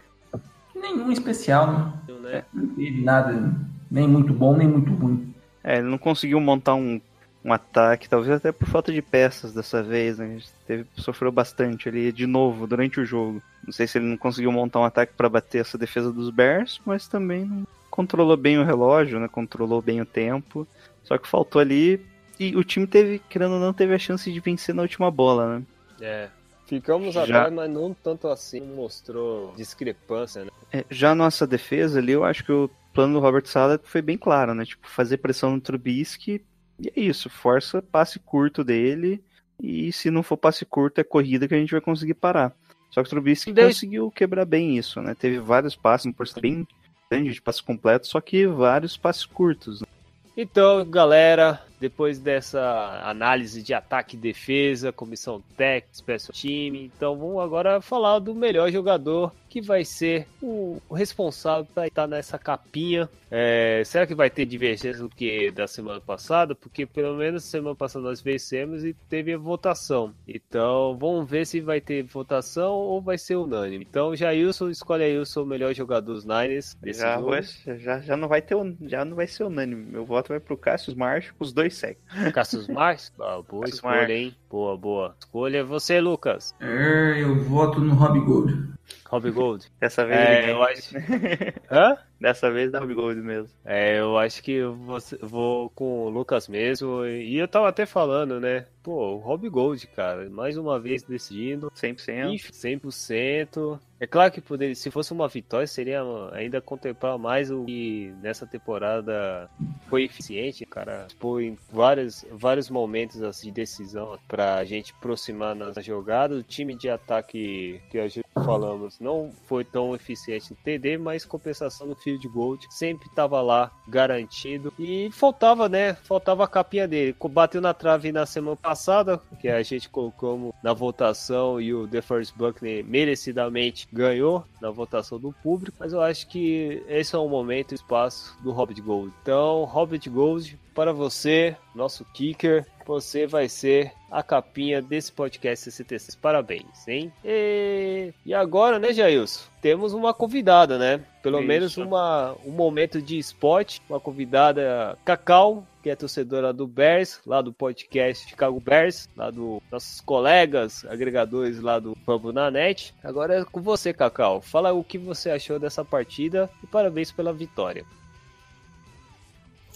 [0.74, 1.94] Nenhum especial, né?
[2.22, 2.46] Né?
[2.52, 3.54] Não teve nada,
[3.90, 5.34] nem muito bom, nem muito ruim.
[5.64, 7.00] É, ele não conseguiu montar um,
[7.48, 10.26] um ataque, talvez até por falta de peças dessa vez, né?
[10.26, 13.42] A gente teve, sofreu bastante ali de novo durante o jogo.
[13.66, 16.82] Não sei se ele não conseguiu montar um ataque para bater essa defesa dos Bears,
[16.86, 19.30] mas também não controlou bem o relógio, né?
[19.30, 20.68] Controlou bem o tempo.
[21.06, 22.06] Só que faltou ali
[22.38, 25.58] e o time teve, querendo ou não, teve a chance de vencer na última bola,
[25.58, 25.66] né?
[26.02, 26.30] É.
[26.66, 28.60] Ficamos Já- atrás, mas não tanto assim.
[28.60, 30.52] Mostrou discrepância, né?
[30.74, 34.02] É, já a nossa defesa ali, eu acho que o plano do Robert Sala foi
[34.02, 34.66] bem claro, né?
[34.66, 36.44] Tipo, fazer pressão no Trubisky
[36.80, 39.22] e é isso, força passe curto dele
[39.62, 42.54] e se não for passe curto é corrida que a gente vai conseguir parar.
[42.92, 45.14] Só que o Trubisky Desde- conseguiu quebrar bem isso, né?
[45.14, 46.68] Teve vários passes, um porcento bem
[47.10, 49.82] grande de passe completo, só que vários passes curtos.
[49.82, 49.88] né?
[50.36, 57.40] Então, galera, depois dessa análise de ataque e defesa, comissão técnica, special time, então vamos
[57.44, 63.10] agora falar do melhor jogador que vai ser o o responsável para estar nessa capinha.
[63.30, 66.54] É, será que vai ter divergência do que da semana passada?
[66.56, 70.14] Porque pelo menos semana passada nós vencemos e teve a votação.
[70.28, 73.86] Então vamos ver se vai ter votação ou vai ser unânime.
[73.90, 78.28] Então, Jailson, escolhe aí o seu melhor jogador dos Niners Já, vai- já, já não
[78.28, 79.86] vai ter, já não vai ser unânime.
[79.86, 82.02] Meu voto vai pro Cassius Marsh os dois secs.
[82.34, 83.12] Cassius Marques?
[83.20, 84.16] Ah, boa Cassius escolha, Marques.
[84.18, 84.36] hein?
[84.50, 85.16] Boa, boa.
[85.20, 86.56] Escolha você, Lucas.
[86.60, 88.68] É, eu voto no Rob Gold.
[89.10, 89.66] Rob Gold.
[89.80, 90.96] Dessa vez É, eu acho.
[91.72, 91.98] Hã?
[92.20, 93.50] Dessa vez dá o Gold mesmo.
[93.64, 97.06] É, eu acho que eu vou, vou com o Lucas mesmo.
[97.06, 98.66] E eu tava até falando, né?
[98.82, 101.70] Pô, o Rob Gold, cara, mais uma vez decidindo.
[101.72, 102.34] 100%.
[102.34, 103.80] Ih, 100%.
[104.00, 106.02] É claro que poderia, se fosse uma vitória, seria
[106.32, 109.50] ainda contemplar mais o que nessa temporada
[109.88, 111.08] foi eficiente, cara.
[111.20, 116.40] Foi em vários, vários momentos assim, de decisão pra gente aproximar nas jogadas.
[116.40, 121.26] O time de ataque que a gente falamos não foi tão eficiente no TD, mas
[121.26, 124.74] compensação no field goal sempre tava lá garantido.
[124.80, 125.94] E faltava, né?
[125.94, 127.16] Faltava a capinha dele.
[127.30, 132.34] Bateu na trave na semana passada que a gente colocou na votação e o DeForest
[132.36, 137.74] Buckner merecidamente ganhou na votação do público, mas eu acho que esse é o momento
[137.74, 139.14] e espaço do Hobbit Gold.
[139.22, 146.16] Então, Hobbit Gold, para você, nosso kicker, você vai ser a capinha desse podcast 66.
[146.16, 147.12] Parabéns, hein?
[147.26, 149.42] E, e agora, né, Jailson?
[149.60, 151.04] Temos uma convidada, né?
[151.24, 151.48] Pelo Isso.
[151.48, 153.80] menos uma, um momento de spot.
[153.90, 159.60] Uma convidada Cacau, que é torcedora do Bears, lá do podcast Chicago Bears, lá do
[159.72, 162.94] nossos colegas agregadores lá do Fumble na Net.
[163.04, 164.42] Agora é com você, Cacau.
[164.42, 167.84] Fala o que você achou dessa partida e parabéns pela vitória.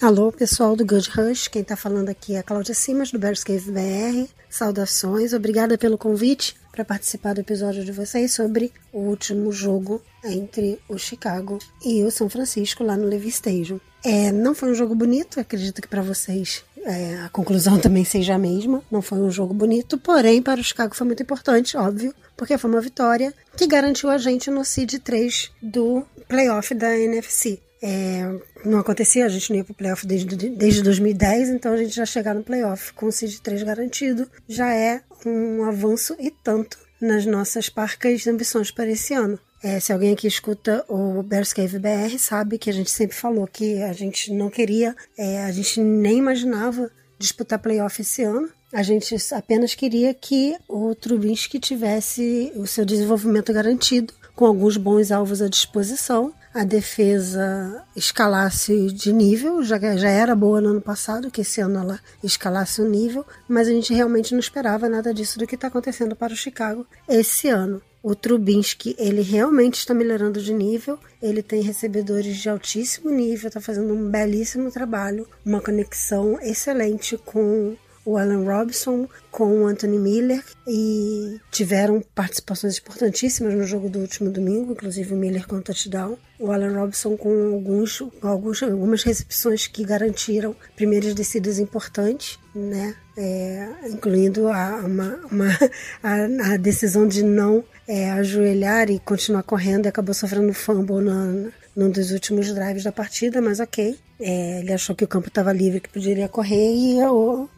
[0.02, 3.44] Alô, pessoal do Good Rush, quem tá falando aqui é a Cláudia Simas, do Bears
[3.44, 4.28] Cave BR.
[4.50, 10.80] Saudações, obrigada pelo convite para participar do episódio de vocês sobre o último jogo entre
[10.90, 13.80] o Chicago e o São Francisco lá no Levi Stadium.
[14.04, 18.34] É, não foi um jogo bonito, acredito que para vocês é, a conclusão também seja
[18.34, 18.82] a mesma.
[18.90, 22.72] Não foi um jogo bonito, porém para o Chicago foi muito importante, óbvio, porque foi
[22.72, 27.62] uma vitória que garantiu a gente no seed 3 do playoff da NFC.
[27.82, 31.96] É, não acontecia, a gente não ia pro playoff desde, desde 2010, então a gente
[31.96, 36.78] já chegar no playoff com o seed 3 garantido já é um avanço e tanto
[37.02, 39.40] nas nossas parcas ambições para esse ano.
[39.64, 43.48] É, se alguém aqui escuta o Bears Cave BR sabe que a gente sempre falou
[43.48, 48.50] que a gente não queria, é, a gente nem imaginava disputar playoff esse ano.
[48.74, 55.12] A gente apenas queria que o Trubinsky tivesse o seu desenvolvimento garantido, com alguns bons
[55.12, 56.34] alvos à disposição.
[56.52, 61.78] A defesa escalasse de nível, já, já era boa no ano passado, que esse ano
[61.78, 65.68] ela escalasse o nível, mas a gente realmente não esperava nada disso do que está
[65.68, 67.84] acontecendo para o Chicago esse ano.
[68.02, 73.62] O Trubinsky, ele realmente está melhorando de nível, ele tem recebedores de altíssimo nível, está
[73.62, 80.44] fazendo um belíssimo trabalho, uma conexão excelente com o Allen Robinson, com o Anthony Miller
[80.68, 86.18] e tiveram participações importantíssimas no jogo do último domingo, inclusive o Miller com touchdown.
[86.40, 92.96] O Allen Robinson com alguns, alguns, algumas recepções que garantiram primeiras descidas importantes, né?
[93.16, 95.48] É, incluindo a, uma, uma,
[96.02, 101.52] a, a decisão de não é, ajoelhar e continuar correndo e acabou sofrendo fumble na,
[101.76, 103.98] num dos últimos drives da partida, mas ok.
[104.22, 107.50] É, ele achou que o campo estava livre, que poderia correr e eu,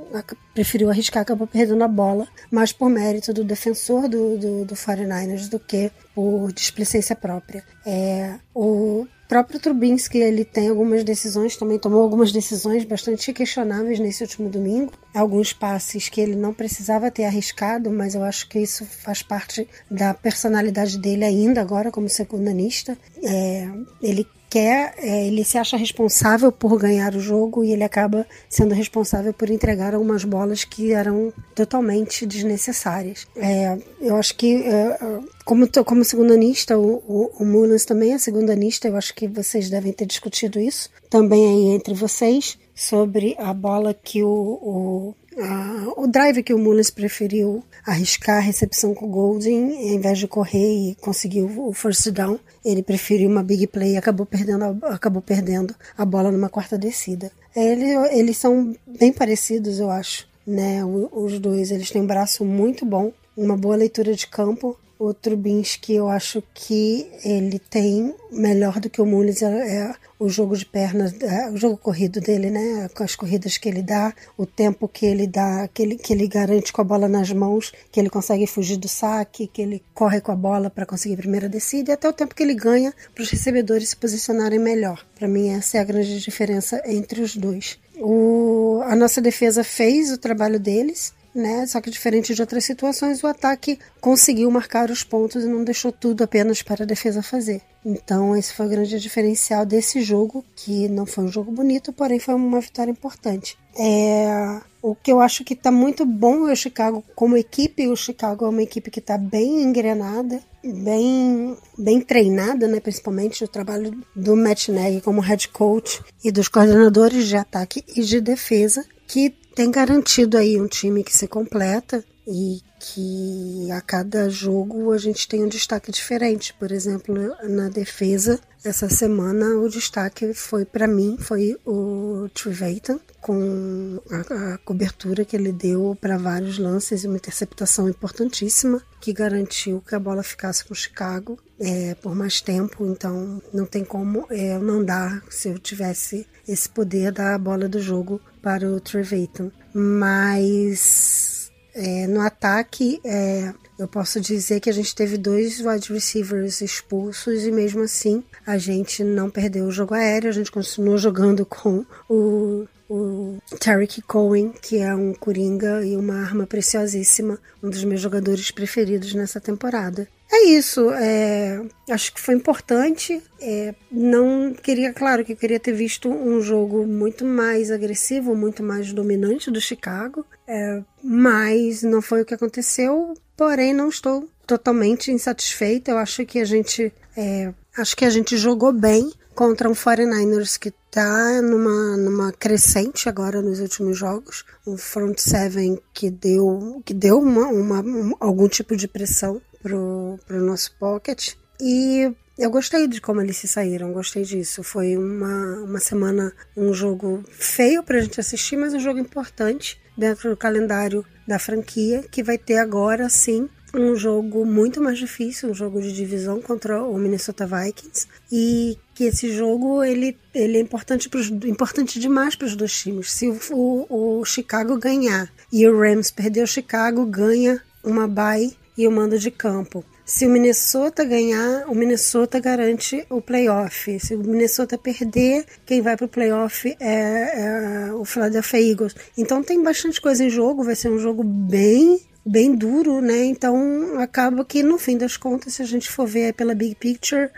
[0.53, 5.49] preferiu arriscar, acabou perdendo a bola, mais por mérito do defensor do, do, do 49ers
[5.49, 7.64] do que por displicência própria.
[7.86, 14.24] É, o próprio Trubinsky ele tem algumas decisões, também tomou algumas decisões bastante questionáveis nesse
[14.24, 14.93] último domingo.
[15.14, 19.68] Alguns passes que ele não precisava ter arriscado, mas eu acho que isso faz parte
[19.89, 22.97] da personalidade dele ainda agora como secundanista.
[23.24, 23.68] É,
[24.01, 28.76] ele quer, é, ele se acha responsável por ganhar o jogo e ele acaba sendo
[28.76, 33.26] responsável por entregar algumas bolas que eram totalmente desnecessárias.
[33.36, 34.99] É, eu acho que, é,
[35.43, 39.91] como, como segundanista, o, o, o Mullins também é segundanista, eu acho que vocês devem
[39.91, 46.08] ter discutido isso também aí entre vocês sobre a bola que o, o Uh, o
[46.08, 50.92] drive que o Mullins preferiu arriscar a recepção com o Golding, em vez de correr
[50.92, 55.22] e conseguir o first down, ele preferiu uma big play e acabou perdendo a, acabou
[55.22, 57.32] perdendo a bola numa quarta descida.
[57.56, 60.84] Ele, eles são bem parecidos, eu acho, né?
[60.86, 64.78] Os dois, eles têm um braço muito bom, uma boa leitura de campo.
[65.06, 70.30] O Trubinsky, eu acho que ele tem melhor do que o Mullins é, é o
[70.30, 72.88] jogo de pernas, é, o jogo corrido dele, né?
[72.95, 76.26] Com as corridas que ele dá, o tempo que ele dá, que ele, que ele
[76.26, 80.22] garante com a bola nas mãos, que ele consegue fugir do saque, que ele corre
[80.22, 82.93] com a bola para conseguir a primeira descida, e até o tempo que ele ganha
[83.14, 85.06] para os recebedores se posicionarem melhor.
[85.20, 87.78] Para mim, essa é a grande diferença entre os dois.
[87.99, 91.66] O, a nossa defesa fez o trabalho deles, né?
[91.66, 95.92] Só que diferente de outras situações, o ataque conseguiu marcar os pontos e não deixou
[95.92, 97.62] tudo apenas para a defesa fazer.
[97.86, 102.20] Então, esse foi o grande diferencial desse jogo, que não foi um jogo bonito, porém
[102.20, 103.58] foi uma vitória importante.
[103.78, 107.88] É, o que eu acho que está muito bom é o Chicago como equipe.
[107.88, 112.80] O Chicago é uma equipe que está bem engrenada, bem, bem treinada, né?
[112.80, 118.02] principalmente o trabalho do Matt Nagy como head coach e dos coordenadores de ataque e
[118.02, 124.30] de defesa, que tem garantido aí um time que se completa e que a cada
[124.30, 126.53] jogo a gente tem um destaque diferente.
[126.53, 134.01] Por exemplo, na defesa, essa semana o destaque foi para mim foi o Trevathan com
[134.09, 139.82] a, a, cobertura que ele deu para vários lances e uma interceptação importantíssima que garantiu
[139.82, 142.86] que a bola ficasse com o Chicago é, por mais tempo.
[142.86, 147.67] Então não tem como é, eu não dar se eu tivesse esse poder da bola
[147.67, 149.51] do jogo para o Trevathan.
[149.74, 151.43] Mas
[151.76, 157.43] É, no ataque, é, eu posso dizer que a gente teve dois wide receivers expulsos
[157.43, 161.84] e mesmo assim a gente não perdeu o jogo aéreo, a gente continuou jogando com
[162.07, 168.00] o o Tarek Cohen, que é um coringa e uma arma preciosíssima, um dos meus
[168.00, 170.08] jogadores preferidos nessa temporada.
[170.32, 173.22] É isso, é, acho que foi importante.
[173.41, 178.62] É, não queria, claro que eu queria ter visto um jogo muito mais agressivo, muito
[178.62, 183.16] mais dominante do Chicago, é, mas não foi o que aconteceu.
[183.36, 185.91] Porém, não estou totalmente insatisfeita.
[185.91, 190.58] Eu acho que a gente, é, acho que a gente jogou bem contra um 49ers
[190.58, 194.46] que está numa, numa crescente agora nos últimos jogos.
[194.66, 200.20] Um front seven que deu, que deu uma, uma, um, algum tipo de pressão pro,
[200.26, 201.34] pro nosso pocket.
[201.60, 204.64] E eu gostei de como eles se saíram, gostei disso.
[204.64, 210.30] Foi uma, uma semana, um jogo feio pra gente assistir, mas um jogo importante dentro
[210.30, 215.53] do calendário da franquia, que vai ter agora sim um jogo muito mais difícil, um
[215.53, 221.09] jogo de divisão contra o Minnesota Vikings e que esse jogo ele, ele é importante,
[221.09, 223.11] pros, importante demais para os dois times.
[223.11, 228.55] Se o, o, o, Chicago ganhar e o Rams perder o Chicago, ganha uma bye
[228.78, 229.84] e o mando de campo.
[230.05, 233.99] Se o Minnesota ganhar, o Minnesota garante o playoff.
[233.99, 238.95] Se o Minnesota perder, quem vai para o playoff é, é o Philadelphia Eagles.
[239.17, 243.26] Então tem bastante coisa em jogo, vai ser um jogo bem bem duro, né?
[243.26, 247.30] Então acaba que no fim das contas, se a gente for ver pela big picture,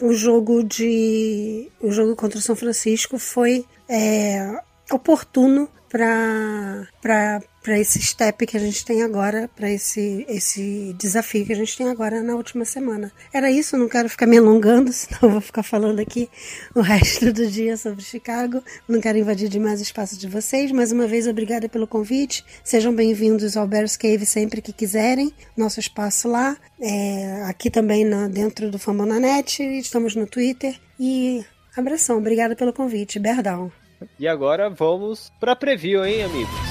[0.00, 4.60] o jogo de o jogo contra o São Francisco foi é,
[4.90, 11.52] oportuno para para esse step que a gente tem agora, para esse, esse desafio que
[11.52, 13.12] a gente tem agora na última semana.
[13.32, 16.28] Era isso, não quero ficar me alongando, senão vou ficar falando aqui
[16.74, 18.62] o resto do dia sobre Chicago.
[18.88, 20.72] Não quero invadir demais o espaço de vocês.
[20.72, 22.44] Mais uma vez, obrigada pelo convite.
[22.64, 25.32] Sejam bem-vindos ao Bears Cave sempre que quiserem.
[25.56, 30.78] Nosso espaço lá, é, aqui também na, dentro do Famonanet, estamos no Twitter.
[30.98, 31.44] E
[31.76, 33.18] abração, obrigada pelo convite.
[33.18, 33.70] Berdão.
[34.18, 36.69] E agora vamos para preview, hein, amigos?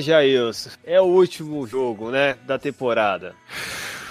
[0.00, 3.34] Jailson, é o último jogo, né, da temporada.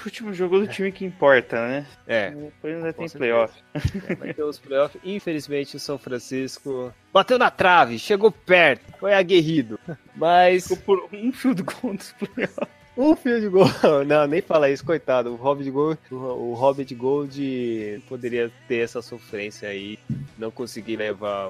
[0.02, 1.86] O último jogo do time que importa, né?
[2.08, 2.32] É.
[2.32, 3.54] Depois ainda tem playoff.
[4.08, 5.02] É, vai ter os playoffs.
[5.04, 9.78] Infelizmente, o São Francisco bateu na trave, chegou perto, foi aguerrido.
[10.16, 10.68] Mas.
[10.68, 12.79] Ficou por um fio do gol dos playoffs.
[12.98, 13.70] Um field goal.
[14.06, 15.32] Não, nem fala isso, coitado.
[15.32, 19.98] O Hobbit Gold, o Hobbit Gold poderia ter essa sofrência aí,
[20.38, 21.50] não conseguir levar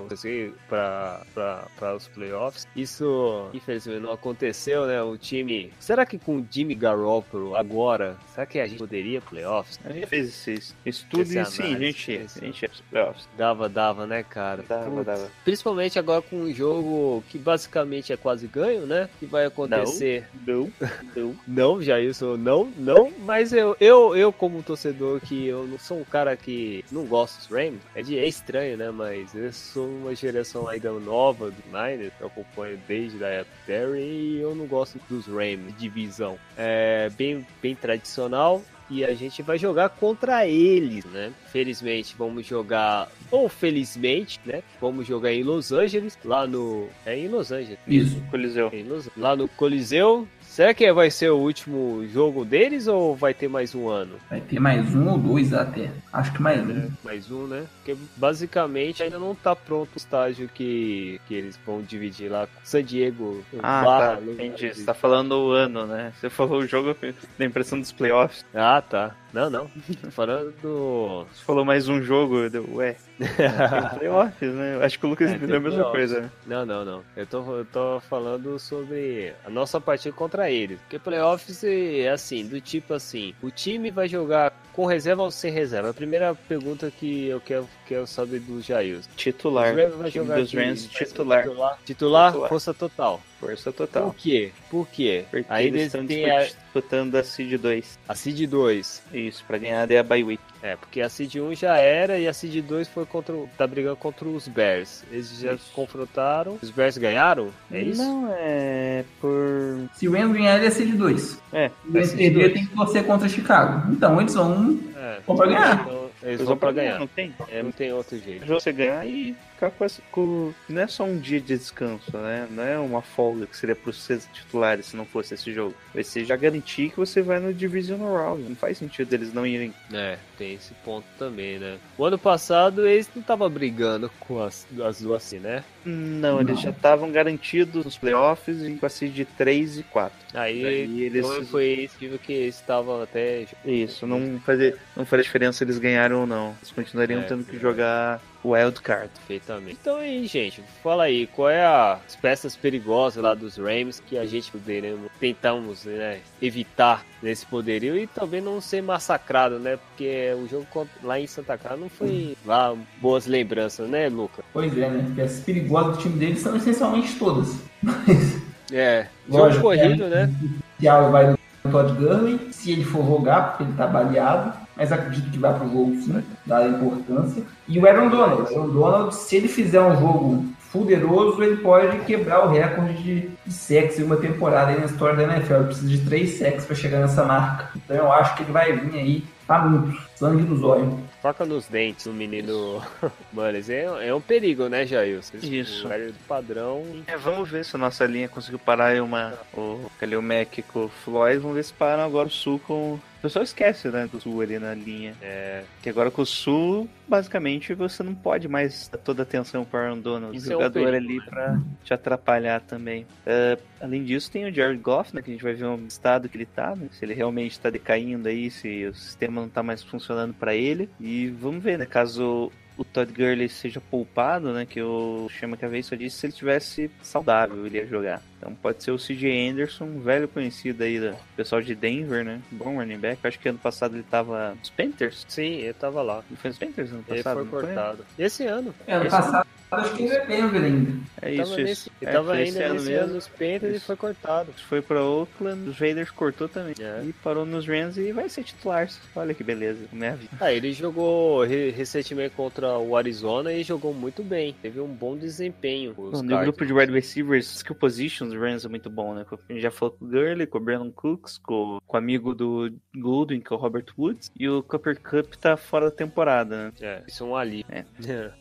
[0.67, 2.67] para os playoffs.
[2.75, 5.01] Isso, infelizmente, não aconteceu, né?
[5.01, 5.71] O time.
[5.79, 9.79] Será que com o Jimmy Garoppolo agora, será que a gente poderia playoffs?
[9.83, 13.27] A gente fez esse estudo e sim, a gente, a gente ia playoffs.
[13.37, 14.63] Dava, dava, né, cara?
[14.67, 15.31] Dava, Putz, dava.
[15.43, 19.09] Principalmente agora com um jogo que basicamente é quase ganho, né?
[19.19, 20.27] Que vai acontecer.
[20.45, 20.71] Não, não,
[21.15, 21.28] não.
[21.47, 26.03] Não, Jailson, não, não, mas eu, eu, eu como torcedor que eu não sou um
[26.03, 30.15] cara que não gosta dos Rams, é, de, é estranho, né, mas eu sou uma
[30.15, 34.99] geração ainda nova do Niners, eu acompanho desde a época Terry e eu não gosto
[35.09, 36.37] dos Rams, divisão.
[36.57, 41.31] É bem, bem tradicional, e a gente vai jogar contra eles, né?
[41.51, 44.63] Felizmente vamos jogar, ou felizmente, né?
[44.81, 46.89] Vamos jogar em Los Angeles, lá no.
[47.05, 47.79] É em Los Angeles.
[47.87, 48.71] Isso, Coliseu.
[48.87, 49.09] Los...
[49.15, 50.27] Lá no Coliseu,
[50.59, 54.17] Será que vai ser o último jogo deles ou vai ter mais um ano?
[54.29, 55.89] Vai ter mais um ou dois até.
[56.11, 56.77] Acho que mais um.
[56.77, 57.65] É, mais um, né?
[57.77, 62.59] Porque basicamente ainda não tá pronto o estágio que, que eles vão dividir lá com
[62.61, 63.41] San Diego.
[63.63, 64.21] Ah, barra, tá.
[64.21, 64.73] Entendi.
[64.73, 66.11] Você tá falando o ano, né?
[66.19, 66.93] Você falou o jogo
[67.37, 68.43] da impressão dos playoffs.
[68.53, 69.15] Ah, tá.
[69.33, 69.69] Não, não.
[70.11, 71.25] Falando do.
[71.31, 72.95] Você falou mais um jogo, deu, ué.
[73.97, 74.79] Playoffs, né?
[74.83, 76.31] Acho que o Lucas é, entendeu a mesma coisa.
[76.47, 77.03] Não, não, não.
[77.15, 80.79] Eu tô, eu tô falando sobre a nossa partida contra eles.
[80.81, 85.51] Porque playoffs é assim, do tipo assim, o time vai jogar com reserva ou sem
[85.51, 85.89] reserva?
[85.89, 88.99] A primeira pergunta que eu quero, que eu saber do Jair.
[89.17, 89.73] Titular.
[89.97, 91.41] Vai jogar dos Rams, titular.
[91.43, 93.19] Titular, titular, força total.
[93.39, 94.15] Força Por total.
[94.17, 94.51] quê?
[94.69, 95.23] Por quê?
[95.31, 97.97] Porque Ainda eles estão tem a, disputando a Seed 2.
[98.07, 99.01] a Seed 2.
[99.13, 100.43] Isso, pra ganhar daí a bye week.
[100.61, 103.65] É, porque a Seed 1 já era e a Seed 2 foi contra, o- tá
[103.65, 105.03] brigando contra os Bears.
[105.09, 105.71] Eles já Isso.
[105.73, 106.59] confrontaram.
[106.61, 107.49] Os Bears ganharam?
[107.71, 108.01] É isso?
[108.01, 109.89] Não, é por...
[109.95, 111.39] Se o Rams ganhar, ele é seed 2.
[111.53, 113.89] É, Se o Rams perder, tem que torcer contra Chicago.
[113.91, 115.19] Então, eles vão É.
[115.25, 115.85] Vão pra ganhar.
[115.87, 116.99] Então, eles vão pra ganhar.
[116.99, 117.33] Não tem?
[117.49, 118.45] É, não tem outro jeito.
[118.45, 120.53] você ganhar e ficar com, essa, com.
[120.69, 122.47] Não é só um dia de descanso, né?
[122.49, 125.75] Não é uma folga que seria pros seus titulares se não fosse esse jogo.
[125.93, 128.43] Vai ser já garantir que você vai no Divisional Round.
[128.49, 129.73] Não faz sentido eles não irem.
[129.93, 131.77] É, tem esse ponto também, né?
[131.97, 135.63] O ano passado eles não estavam brigando com as, as duas assim, né?
[135.85, 140.17] Não, eles já estavam garantidos nos playoffs e com a seed 3 e 4.
[140.33, 143.45] Aí, Daí eles- então foi esse tipo que eles estavam até.
[143.65, 146.55] Isso, não fazer, não faria diferença eles ganharam ou não.
[146.61, 147.59] Eles continuariam É, tendo que é.
[147.59, 149.09] jogar o Wild Card.
[149.27, 149.77] Perfeitamente.
[149.81, 154.25] Então aí, gente, fala aí, qual é as peças perigosas lá dos Rams que a
[154.25, 159.77] gente poderemos, tentamos né, evitar nesse poderio e também não ser massacrado, né?
[159.77, 164.43] Porque o jogo lá em Santa Clara não foi lá boas lembranças, né, Luca?
[164.53, 165.03] Pois é, né?
[165.05, 167.55] Porque as perigosas do time deles são essencialmente todas.
[167.81, 168.39] Mas,
[168.71, 170.33] É, jogo lógico, corrido, é, né?
[170.79, 174.53] O vai no Todd Gurley, se ele for jogar, porque ele tá baleado.
[174.79, 177.43] Mas acredito que vai pro jogo sim, dada a importância.
[177.67, 178.41] E o Aaron Donald.
[178.43, 183.29] O Aaron Donald, se ele fizer um jogo fuderoso, ele pode quebrar o recorde de,
[183.45, 185.53] de sacks em uma temporada aí na história da NFL.
[185.53, 187.69] Ele precisa de três sacks para chegar nessa marca.
[187.75, 190.93] Então eu acho que ele vai vir aí faminto, sangue nos olhos.
[191.23, 192.81] Faca nos dentes, o menino.
[193.33, 195.19] Mano, é, é um perigo, né, Jair?
[195.41, 195.87] Isso.
[195.87, 196.85] O padrão.
[197.07, 200.85] É, vamos ver se a nossa linha conseguiu parar aí uma, o Kalil Mack com
[200.85, 201.39] o Floyd.
[201.39, 202.99] Vamos ver se param agora o Sul com.
[203.19, 205.13] O pessoal esquece, né, do Sul ali na linha.
[205.21, 209.65] É, Que agora com o Sul, basicamente, você não pode mais dar toda a atenção
[209.65, 210.37] para o Aaron Donald.
[210.37, 211.25] Isso o é um jogador perigo, ali né?
[211.29, 213.05] pra te atrapalhar também.
[213.25, 216.29] É, além disso, tem o Jared Goff, né, que a gente vai ver o estado
[216.29, 219.61] que ele tá, né, se ele realmente está decaindo aí, se o sistema não tá
[219.61, 220.89] mais funcionando para ele.
[220.97, 222.49] E vamos ver, né, caso
[222.79, 224.65] o Todd Gurley seja poupado, né?
[224.65, 228.21] Que o Chama que a vez só disse se ele tivesse saudável, ele ia jogar.
[228.37, 232.41] Então pode ser o CJ Anderson, um velho conhecido aí do pessoal de Denver, né?
[232.49, 233.19] Bom running back.
[233.27, 235.25] Acho que ano passado ele tava nos Panthers.
[235.27, 236.23] sim, eu tava lá.
[236.29, 237.35] Ele foi nos Panthers ano Ele passado?
[237.35, 238.05] foi não cortado.
[238.17, 238.73] Esse ano.
[238.87, 240.99] É, ano Esse passado, acho que ele é Denver ainda.
[241.21, 241.91] É Tava isso, nesse- isso.
[242.01, 244.53] Ele É, tava ainda nesse ano nos Panthers e foi cortado.
[244.67, 246.73] Foi pra Oakland, os Raiders cortou também.
[246.79, 247.03] É.
[247.05, 248.89] E parou nos Rams e vai ser titular.
[249.15, 250.31] Olha que beleza, minha vida.
[250.39, 254.55] Ah, ele jogou re- recentemente contra o Arizona e jogou muito bem.
[254.61, 255.93] Teve um bom desempenho.
[255.97, 259.25] No grupo de wide receivers, skill positions, o Rams é muito bom, né?
[259.49, 262.33] A gente já falou com o Gurley, com o Brandon Cooks, com, com o amigo
[262.33, 266.65] do Goldwyn, que é o Robert Woods, e o Cooper Cup tá fora da temporada,
[266.65, 266.73] né?
[266.81, 267.65] É, isso é um ali.
[267.69, 267.83] É.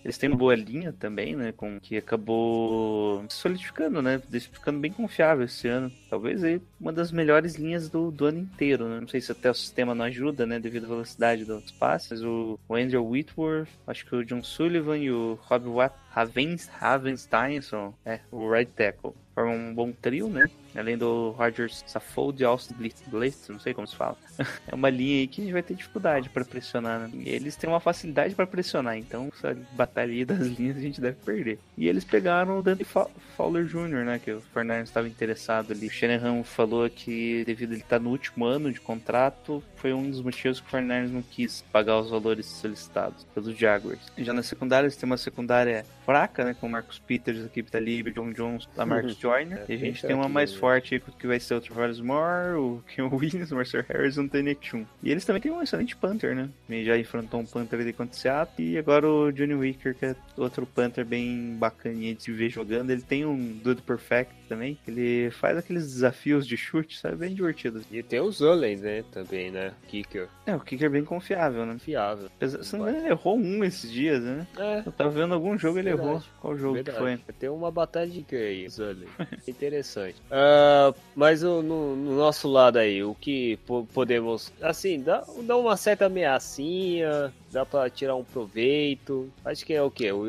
[0.05, 1.53] Eles têm uma boa linha também, né?
[1.53, 4.21] Com que acabou solidificando, né?
[4.53, 5.91] Ficando bem confiável esse ano.
[6.09, 9.01] Talvez aí uma das melhores linhas do, do ano inteiro, né?
[9.01, 10.59] Não sei se até o sistema não ajuda, né?
[10.59, 12.23] Devido à velocidade dos passes.
[12.23, 17.61] O, o Andrew Whitworth, acho que o John Sullivan e o Rob Watt Ravens, Ravenstein
[17.61, 19.13] são é, o right tackle.
[19.35, 20.51] Formam um bom trio, né?
[20.77, 24.17] Além do Rogers Saffold e Austin Blitz, não sei como se fala.
[24.67, 27.11] é uma linha aí que a gente vai ter dificuldade para pressionar, né?
[27.25, 31.59] Eles têm uma facilidade para pressionar, então essa batalha das linhas a gente deve perder.
[31.77, 34.19] E eles pegaram o Dante Fowler Jr., né?
[34.19, 35.87] Que o Fernandes estava interessado ali.
[35.87, 40.11] O Shanahan falou que devido a ele estar no último ano de contrato, foi um
[40.11, 44.01] dos motivos que o Fernandes não quis pagar os valores solicitados pelos Jaguars.
[44.19, 46.57] Já na secundária, eles têm uma secundária fraca, né?
[46.59, 49.59] Com o Marcus Peters, aqui tá livre, John Jones, Lamarcus Joyner.
[49.59, 52.83] É, e a gente tem uma mais forte que vai ser o Travis Moore, o
[52.89, 54.87] Ken Williams, o Marcel Harris e o Tony Chum.
[55.03, 56.49] E eles também têm um excelente punter, né?
[56.67, 58.67] Ele já enfrentou um punter ali contra o Seattle.
[58.67, 62.89] E agora o Johnny Wicker, que é outro punter bem bacaninha de se ver jogando.
[62.89, 64.79] Ele tem um Dude Perfect também.
[64.89, 67.17] Ele faz aqueles desafios de chute, sabe?
[67.17, 67.83] Bem divertido.
[67.91, 69.05] E tem o Zullen, né?
[69.13, 69.73] Também, né?
[69.89, 70.27] Kicker.
[70.47, 71.77] É, o kicker é bem confiável, né?
[71.79, 72.31] Fiável.
[72.35, 74.47] Apesar- Se não me engano, ele errou um esses dias, né?
[74.59, 74.83] É.
[74.87, 75.98] Eu tava vendo algum jogo ele Verdade.
[76.41, 76.97] Qual jogo Verdade.
[76.97, 77.35] que foi?
[77.39, 78.23] Tem uma batalha de
[78.69, 79.09] Zullen.
[79.49, 80.17] Interessante.
[80.31, 84.53] Ah, mas o- no, no nosso lado aí, o que po- podemos.
[84.63, 89.31] Assim, dá, dá uma certa ameaçinha, dá pra tirar um proveito.
[89.45, 90.13] Acho que é o quê?
[90.13, 90.27] O,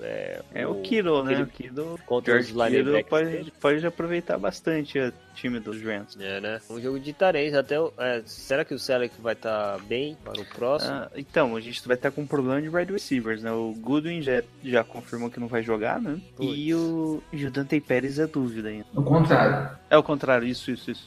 [0.00, 1.42] é, É o Kiro, né?
[1.42, 3.08] O Kiro Contra os George Kittle linebackers.
[3.38, 6.16] pode, pode aproveitar bastante o time dos Rams.
[6.20, 6.60] É, né?
[6.68, 7.54] Um jogo de tarens.
[7.54, 10.92] Até, o- é, será que o Selleck vai estar bem para o próximo?
[10.92, 13.50] Ah, então, a gente vai estar com um problema de wide receivers, né?
[13.52, 16.20] O Goodwin já, já confirmou que não vai jogar, né?
[16.36, 16.52] Putz.
[16.56, 18.86] E o, e o Dante Pérez é dúvida ainda.
[18.92, 19.78] No contrário.
[19.88, 21.06] É o contrário, isso, isso, isso.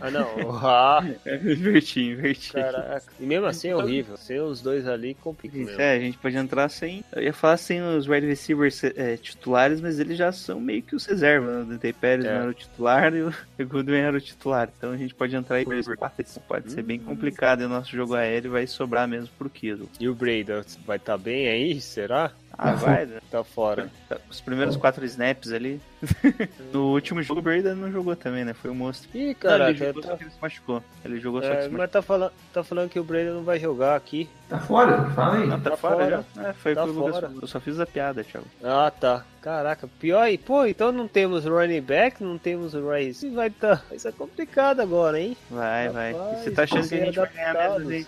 [0.00, 0.32] Ah, não.
[0.72, 2.52] Ah, É, inverti, inverti.
[2.52, 3.04] caraca.
[3.18, 4.16] E mesmo assim é horrível.
[4.46, 5.80] Os dois ali, complica Isso, mesmo.
[5.82, 7.04] é, a gente pode entrar sem.
[7.12, 10.94] Eu ia falar sem os wide receivers é, titulares, mas eles já são meio que
[10.96, 11.50] os reservas.
[11.54, 11.62] Né?
[11.62, 12.34] O Dante Pérez É.
[12.34, 14.68] não era o titular e o Goodwin era o titular.
[14.76, 16.22] Então a gente pode entrar aí por quatro.
[16.22, 19.88] Isso pode ser bem complicado e o nosso jogo aéreo vai sobrar mesmo pro Kittle.
[19.98, 20.46] E o Brady
[20.86, 21.80] vai estar bem aí?
[21.80, 22.32] Será?
[22.56, 23.20] Ah, vai, né?
[23.30, 23.88] Tá fora.
[24.30, 25.80] Os primeiros quatro snaps ali.
[26.72, 28.52] no último jogo o Brady não jogou também, né?
[28.52, 29.08] Foi o monstro.
[29.14, 30.84] Ih, Não, ele jogou tá- só que ele se machucou.
[31.04, 31.78] Ele jogou só que é, se machucou.
[31.78, 34.28] mas tá falando, tá falando que o Brady não vai jogar aqui.
[34.52, 35.04] Tá fora?
[35.10, 35.46] Fala aí.
[35.46, 36.24] Não, tá, tá fora, fora.
[36.36, 36.48] já?
[36.48, 37.26] É, foi Tá o que o Lucas fora.
[37.28, 37.42] falou.
[37.42, 38.46] Eu só fiz a piada, Thiago.
[38.62, 39.24] Ah, tá.
[39.40, 40.38] Caraca, pior aí.
[40.38, 43.28] Pô, então não temos running back, não temos Rice.
[43.30, 43.82] Vai tá.
[43.88, 45.36] Vai ser complicado agora, hein?
[45.50, 46.12] Vai, vai.
[46.12, 47.90] Rapaz, E você tá achando que a gente vai ganhar mesmo?
[47.90, 48.06] aí?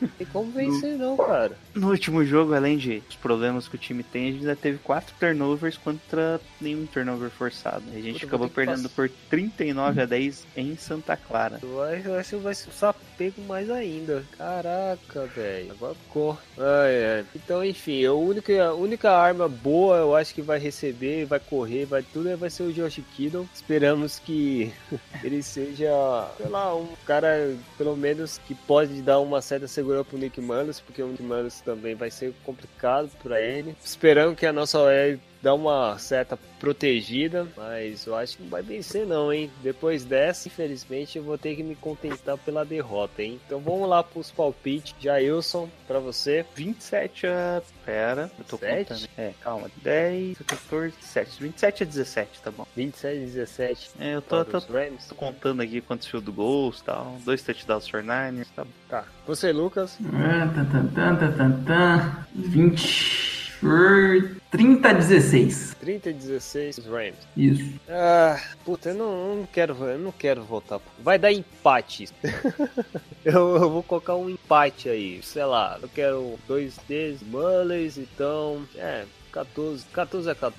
[0.00, 1.52] Não tem como vencer, não, cara.
[1.74, 4.78] No último jogo, além de os problemas que o time tem, a gente já teve
[4.78, 7.82] quatro turnovers contra nenhum turnover forçado.
[7.92, 8.94] A gente Puta, acabou perdendo passar.
[8.94, 11.58] por 39 a 10 em Santa Clara.
[11.62, 14.24] Vai, vai, ser- vai ser sapego mais ainda.
[14.38, 15.72] Caraca, velho.
[15.72, 16.38] Agora ficou.
[16.58, 17.24] Ai, ai.
[17.34, 21.84] Então, enfim, a única, a única arma boa eu acho que vai receber, vai correr,
[21.86, 23.48] vai tudo, é- vai ser o Josh Kittle.
[23.54, 24.72] Esperamos que
[25.24, 25.90] ele seja,
[26.36, 30.80] sei lá, um cara, pelo menos, que pode dar uma certa segurança pro Nick Mullins,
[30.80, 33.74] porque o Nick Mullins também vai ser complicado pra ele.
[33.84, 38.62] Esperando que a nossa OL dá uma certa protegida, mas eu acho que não vai
[38.62, 39.50] vencer não, hein?
[39.62, 43.40] Depois dessa, infelizmente, eu vou ter que me contentar pela derrota, hein?
[43.46, 44.94] Então vamos lá pros palpites.
[45.00, 46.44] Jailson, pra você.
[46.54, 47.62] 27 a.
[47.84, 48.88] Pera, eu tô Sete?
[48.88, 49.08] contando.
[49.16, 49.70] É, calma.
[49.82, 51.42] 10, 14, 7.
[51.42, 52.66] 27 a 17, tá bom.
[52.76, 57.16] 27 17 É, eu tô, tô, tô contando aqui quantos field goals e tal.
[57.24, 58.70] Dois touchdowns for Niners, tá bom.
[58.88, 59.04] Tá.
[59.26, 59.98] Você, Lucas.
[60.12, 62.26] Ah, Tan, tan, tan, tan, tan, tan.
[62.34, 65.76] 20 por 30 a 16.
[65.78, 67.16] 30 16 os Rams.
[67.36, 67.80] Isso.
[67.88, 70.80] Ah, puta, eu não, não quero, eu não quero voltar.
[70.98, 72.08] Vai dar empate.
[73.24, 75.78] eu, eu vou colocar um empate aí, sei lá.
[75.80, 80.58] Eu quero dois deles, Mullers, então, é, 14, 14 a 14.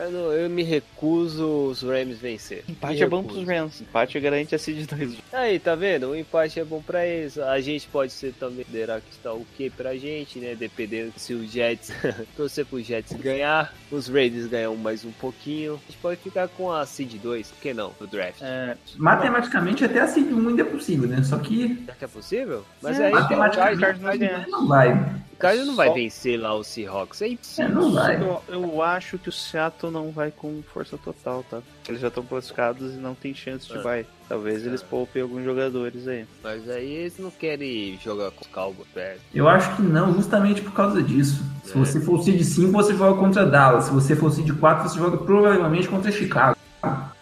[0.00, 2.64] Eu, não- eu me recuso os Rams vencer.
[2.68, 3.44] Empate Me é bom recuso.
[3.44, 3.80] pros Rams.
[3.80, 5.16] Empate garante a seed 2.
[5.32, 6.08] Aí, tá vendo?
[6.10, 7.38] O empate é bom pra eles.
[7.38, 10.54] A gente pode ser também considerar que está ok pra gente, né?
[10.54, 11.90] Dependendo se os Jets
[12.36, 15.74] torcer pro Jets ganhar, os Raiders ganham mais um pouquinho.
[15.74, 17.92] A gente pode ficar com a seed 2, por que não?
[18.00, 18.40] No draft.
[18.42, 21.22] É, Matematicamente até a seed 1 ainda é possível, né?
[21.22, 22.64] Só que Será que é possível?
[22.80, 24.18] Mas É, aí tem o matematicamente Cardinals.
[24.18, 24.46] Ganha.
[24.48, 24.92] não vai.
[24.92, 27.22] O Cardinals não vai vencer lá o Seahawks.
[27.22, 27.70] É É, impossível.
[27.74, 28.16] não vai.
[28.16, 31.60] Eu, eu acho que o Seattle não vai com força total, tá?
[31.88, 33.82] Eles já estão classificados e não tem chance de É.
[33.82, 34.06] vai.
[34.28, 36.24] Talvez eles poupem alguns jogadores aí.
[36.42, 39.20] Mas aí eles não querem jogar com Cowboys perto.
[39.34, 41.42] Eu acho que não, justamente por causa disso.
[41.64, 41.78] Se É.
[41.78, 43.84] você for seed 5, você joga contra Dallas.
[43.86, 46.56] Se você for seed 4, você joga provavelmente contra Chicago.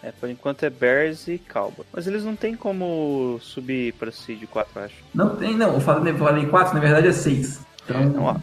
[0.01, 1.87] É, por enquanto é Bears e Cowboys.
[1.91, 4.95] Mas eles não tem como subir pra seed 4, eu acho.
[5.13, 5.73] Não tem, não.
[5.73, 7.59] Eu falei, eu falei 4, na verdade é 6.
[7.83, 8.39] Então, ó, ó,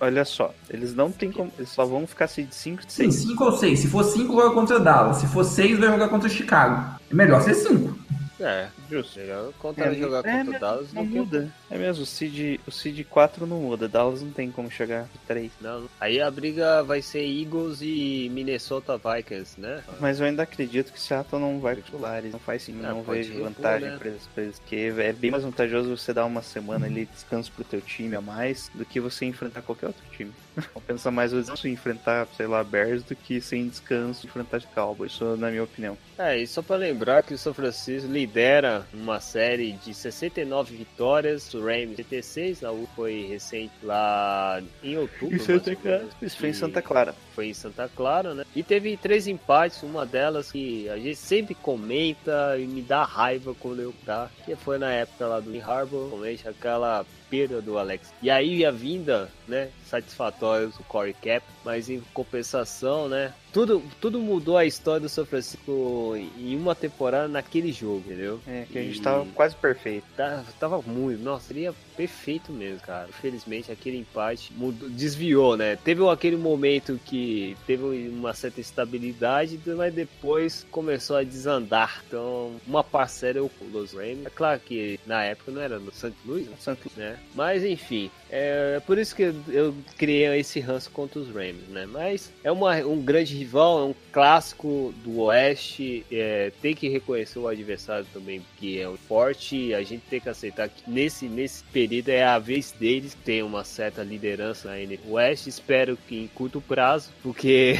[0.00, 0.54] olha só.
[0.70, 1.52] Eles não tem como.
[1.58, 3.14] Eles só vão ficar seed 5 e sim, 6.
[3.30, 3.80] 5 ou 6.
[3.80, 5.18] Se for 5, joga contra Dallas.
[5.18, 6.98] Se for 6, vai jogar contra Chicago.
[7.10, 7.96] É melhor ser 5.
[8.40, 9.18] É, Justo.
[9.18, 11.52] melhor contra jogar é, contra o Dallas Não que muda.
[11.70, 13.88] É mesmo, o seed, o seed 4 não muda.
[13.88, 15.50] Dallas não tem como chegar de 3.
[15.60, 19.82] Não, aí a briga vai ser Eagles e Minnesota Vikings, né?
[20.00, 22.32] Mas eu ainda acredito que Seattle não vai titulares.
[22.32, 23.96] Não faz sim, Ah, não vejo repor, vantagem né?
[23.98, 24.58] pra eles, pra eles.
[24.58, 28.14] Porque é bem mais vantajoso você dar uma semana ali de descanso pro teu time
[28.16, 30.32] a mais do que você enfrentar qualquer outro time.
[30.72, 35.12] Compensa mais o descanso em enfrentar, sei lá, Bears do que sem descanso enfrentar Cowboys.
[35.12, 35.96] Isso na minha opinião.
[36.18, 41.52] É, e só pra lembrar que o São Francisco lidera uma série de 69 vitórias,
[41.54, 45.38] o Rams 76, a U foi recente lá em outubro.
[45.38, 45.98] Clara.
[45.98, 47.14] menos, Isso foi em Santa Clara.
[47.34, 48.44] Foi em Santa Clara, né?
[48.54, 53.54] E teve três empates, uma delas que a gente sempre comenta e me dá raiva
[53.58, 58.12] quando eu tá, que foi na época lá do Harbor, realmente aquela perda do Alex.
[58.22, 64.18] E aí a vinda, né, satisfatória do Corey Cap, mas em compensação, né, tudo, tudo
[64.20, 68.40] mudou a história do São Francisco em uma temporada naquele jogo, entendeu?
[68.46, 70.04] É, que a gente E- tava quase perfeito.
[70.16, 73.08] Tá- Tava muito, nossa, seria perfeito mesmo, cara.
[73.08, 75.74] Infelizmente, aquele empate mudou- desviou, né?
[75.74, 82.04] Teve aquele momento que teve uma certa estabilidade, mas depois começou a desandar.
[82.06, 84.24] Então, uma parcela eu com os Rams.
[84.26, 86.12] É claro que na época não era no St.
[86.24, 86.76] Louis, né?
[86.96, 87.18] Né?
[87.34, 91.84] Mas enfim, é por isso que eu- eu criei esse ranço contra os Rams, né?
[91.86, 97.38] Mas é uma, um grande rival, é um clássico do Oeste, é, tem que reconhecer
[97.40, 101.26] o adversário também, que é o forte, e a gente tem que aceitar que nesse,
[101.26, 106.28] nesse período é a vez deles ter uma certa liderança no Oeste, espero que em
[106.28, 107.74] curto prazo, porque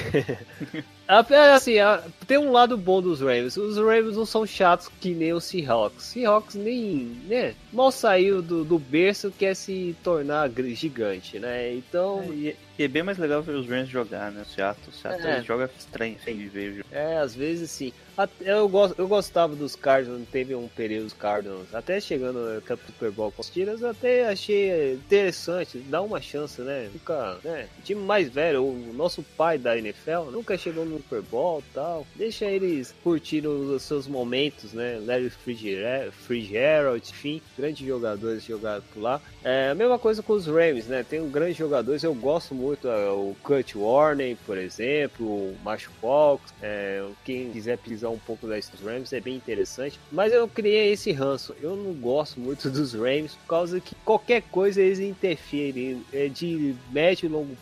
[1.08, 3.56] assim, a- tem um lado bom dos Ravens.
[3.56, 6.04] Os Ravens não são chatos que nem os Seahawks.
[6.04, 7.54] Seahawks nem, né?
[7.72, 11.72] Mal saiu do, do berço quer se tornar gigante, né?
[11.74, 14.42] Então, E, e é bem mais legal ver os Rams jogar, né?
[14.42, 15.42] O Seattle, o Seattle É.
[15.42, 16.84] joga estranho, viver.
[16.92, 17.92] é, às vezes sim.
[18.16, 22.60] Até Eu, gosto, eu gostava dos Cardinals, teve um período dos Cardinals, até chegando no
[22.62, 26.88] campo do Super Bowl com os Tiras, até achei interessante, dá uma chance, né?
[26.92, 27.68] Nunca, né?
[27.78, 32.06] O time mais velho, o nosso pai da NFL, nunca chegou no Super Bowl tal.
[32.14, 35.00] Deixa eles curtir os seus momentos, né?
[35.04, 39.20] Larry Fitzgerald, enfim, grandes jogadores jogaram por lá.
[39.44, 41.04] É a mesma coisa com os Rams, né?
[41.08, 45.90] Tem um grandes jogadores, eu gosto muito, é, o Kurt Warner, por exemplo, o Macho
[46.00, 49.98] Fox, é, quem quiser pisar um pouco da história dos Rams é bem interessante.
[50.10, 51.54] Mas eu criei esse ranço.
[51.60, 56.02] Eu não gosto muito dos Rams por causa que qualquer coisa eles interferem.
[56.12, 57.56] É, de médio e longo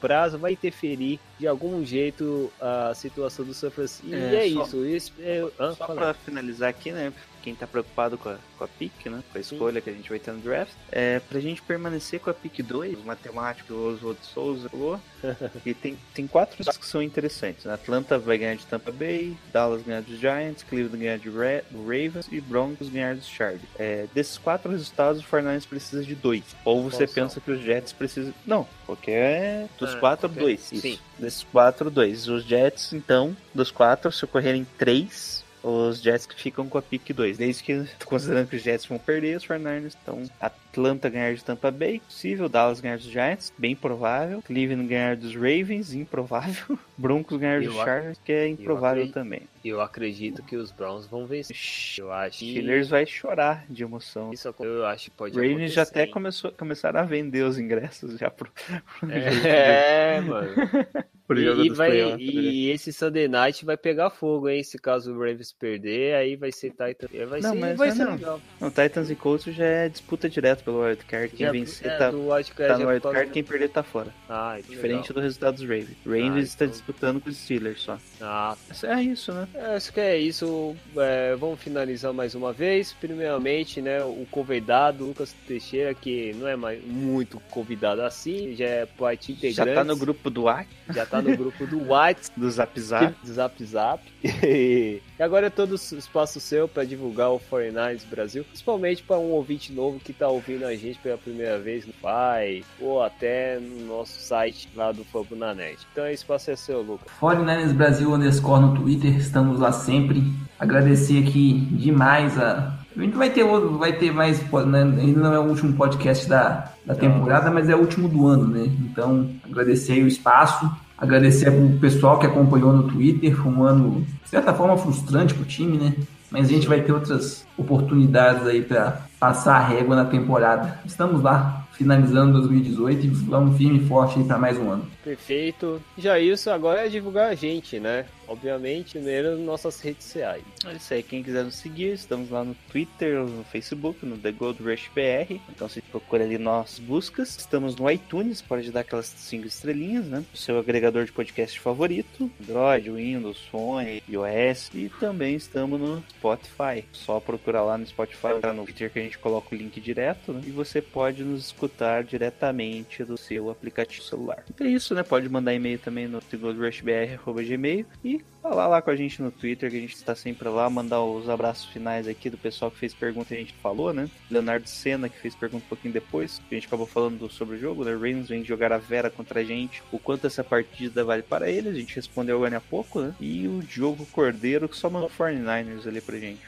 [0.00, 4.06] prazo vai interferir de algum jeito a situação do San Francisco.
[4.06, 4.84] E É, é, só- isso.
[4.84, 5.40] Esse, é?
[5.56, 5.94] Só Fala.
[5.94, 7.12] pra finalizar aqui, né?
[7.44, 9.22] Quem tá preocupado com a, com a pick, né?
[9.30, 10.72] Com a escolha que a gente vai ter no draft.
[10.90, 14.98] É, pra gente permanecer com a pick 2, o matemático Oswald Souza falou.
[15.64, 17.66] e tem, tem quatro resultados que são interessantes.
[17.66, 17.74] né?
[17.74, 22.28] Atlanta vai ganhar de Tampa Bay, Dallas ganhar dos Giants, Cleveland ganhar de Ra- Ravens
[22.32, 23.60] e Broncos ganhar dos Chargers.
[23.78, 26.44] É, desses quatro resultados, o Fortnite precisa de dois.
[26.64, 27.24] Ou você Qual são?
[27.24, 28.32] pensa que os Jets precisam.
[28.46, 29.68] Não, qualquer.
[29.78, 30.72] Dos Ah, quatro, qualquer- dois.
[30.72, 30.80] Isso.
[30.80, 30.98] sim.
[31.18, 32.26] Desses quatro, dois.
[32.26, 37.12] Os Jets, então, dos quatro, se ocorrerem três, os Jets que ficam com a pick
[37.12, 37.38] 2.
[37.38, 41.70] Desde que, considerando que os Jets vão perder, os 49ers estão Atlanta ganhar de Tampa
[41.70, 47.60] Bay, possível, Dallas ganhar dos Giants, bem provável, Cleveland ganhar dos Ravens, improvável, Broncos ganhar
[47.60, 49.14] dos Eu Chargers, que é improvável acredito.
[49.14, 49.42] também.
[49.64, 51.56] Eu acredito que os Browns vão vencer.
[51.96, 54.32] Eu acho que Steelers vai chorar de emoção.
[54.32, 56.10] isso eu acho que pode Ravens já até hein?
[56.10, 58.50] começou, começaram a vender os ingressos já pro,
[59.00, 60.48] pro É, mano.
[61.30, 62.16] E, e vai, né?
[62.18, 64.62] e esse Sunday Night vai pegar fogo, hein?
[64.62, 67.08] Se caso o Ravens perder, aí vai ser Titan.
[67.26, 68.40] Vai Não, ser, mas vai não, ser não.
[68.60, 71.28] Não, Titans e Colts já é disputa direto pelo wildcard.
[71.34, 74.08] Quem Já- vencer é, tá, Wildcard tá no wildcard, quem perder tá fora.
[74.28, 75.14] Ah, Diferente legal.
[75.14, 75.96] do resultado dos Ravens.
[76.04, 77.98] Ravens Ah, está então- disputando com os Steelers só.
[78.20, 79.48] Ah, É isso, né?
[79.54, 80.76] É, Acho que é isso.
[80.96, 82.92] É, vamos finalizar mais uma vez.
[82.92, 88.86] Primeiramente, né, o convidado, Lucas Teixeira, que não é mais muito convidado assim, já é
[88.86, 89.54] parte integrante.
[89.56, 93.14] Já tá no grupo do AC, Já tá no grupo do White, do Zap Zap.
[93.24, 94.02] do Zap Zap.
[95.18, 99.30] e agora é todo o espaço seu para divulgar o 49ers Brasil, principalmente para um
[99.30, 103.86] ouvinte novo que tá ouvindo a gente pela primeira vez no Pai, ou até no
[103.86, 105.78] nosso site lá do Fabunanet.
[105.92, 107.06] Então, esse espaço é seu, Lucas.
[107.20, 110.22] 49ers Brasil underscore no Twitter, estamos lá sempre.
[110.58, 112.78] Agradecer aqui demais a.
[112.96, 114.82] A gente vai ter outro, vai ter mais, né?
[114.82, 118.46] ainda não é o último podcast da, da temporada, mas é o último do ano,
[118.46, 118.66] né?
[118.88, 124.28] Então, agradecer o espaço, agradecer o pessoal que acompanhou no Twitter, foi um ano, de
[124.28, 125.94] certa forma, frustrante pro time, né?
[126.30, 130.80] Mas a gente vai ter outras oportunidades aí para passar a régua na temporada.
[130.84, 134.86] Estamos lá, finalizando 2018 e vamos firme e forte para mais um ano.
[135.04, 135.80] Perfeito.
[135.96, 138.06] Já isso agora é divulgar a gente, né?
[138.26, 140.42] Obviamente, nas nossas redes sociais.
[140.66, 144.32] É isso aí, quem quiser nos seguir, estamos lá no Twitter, no Facebook, no The
[144.32, 145.40] Gold Rush BR.
[145.48, 147.36] Então você procura ali nossas buscas.
[147.36, 150.24] Estamos no iTunes, pode dar aquelas cinco estrelinhas, né?
[150.32, 154.70] O seu agregador de podcast favorito, Android, Windows, Sony, iOS.
[154.74, 156.84] E também estamos no Spotify.
[156.92, 160.32] Só procurar lá no Spotify, entrar no Twitter que a gente coloca o link direto,
[160.32, 160.42] né?
[160.46, 164.44] E você pode nos escutar diretamente do seu aplicativo celular.
[164.48, 165.02] Então é isso, né?
[165.02, 169.76] Pode mandar e-mail também no thegoldrushbr.gmail e falar lá com a gente no Twitter, que
[169.76, 173.32] a gente está sempre lá, mandar os abraços finais aqui do pessoal que fez pergunta
[173.32, 174.08] e a gente falou, né?
[174.30, 177.84] Leonardo Senna, que fez pergunta um pouquinho depois, a gente acabou falando sobre o jogo,
[177.84, 177.96] né?
[177.96, 181.68] Reigns vem jogar a Vera contra a gente, o quanto essa partida vale para ele,
[181.68, 183.14] a gente respondeu agora há pouco, né?
[183.18, 186.42] E o Diogo Cordeiro, que só mandou 49ers ali pra gente.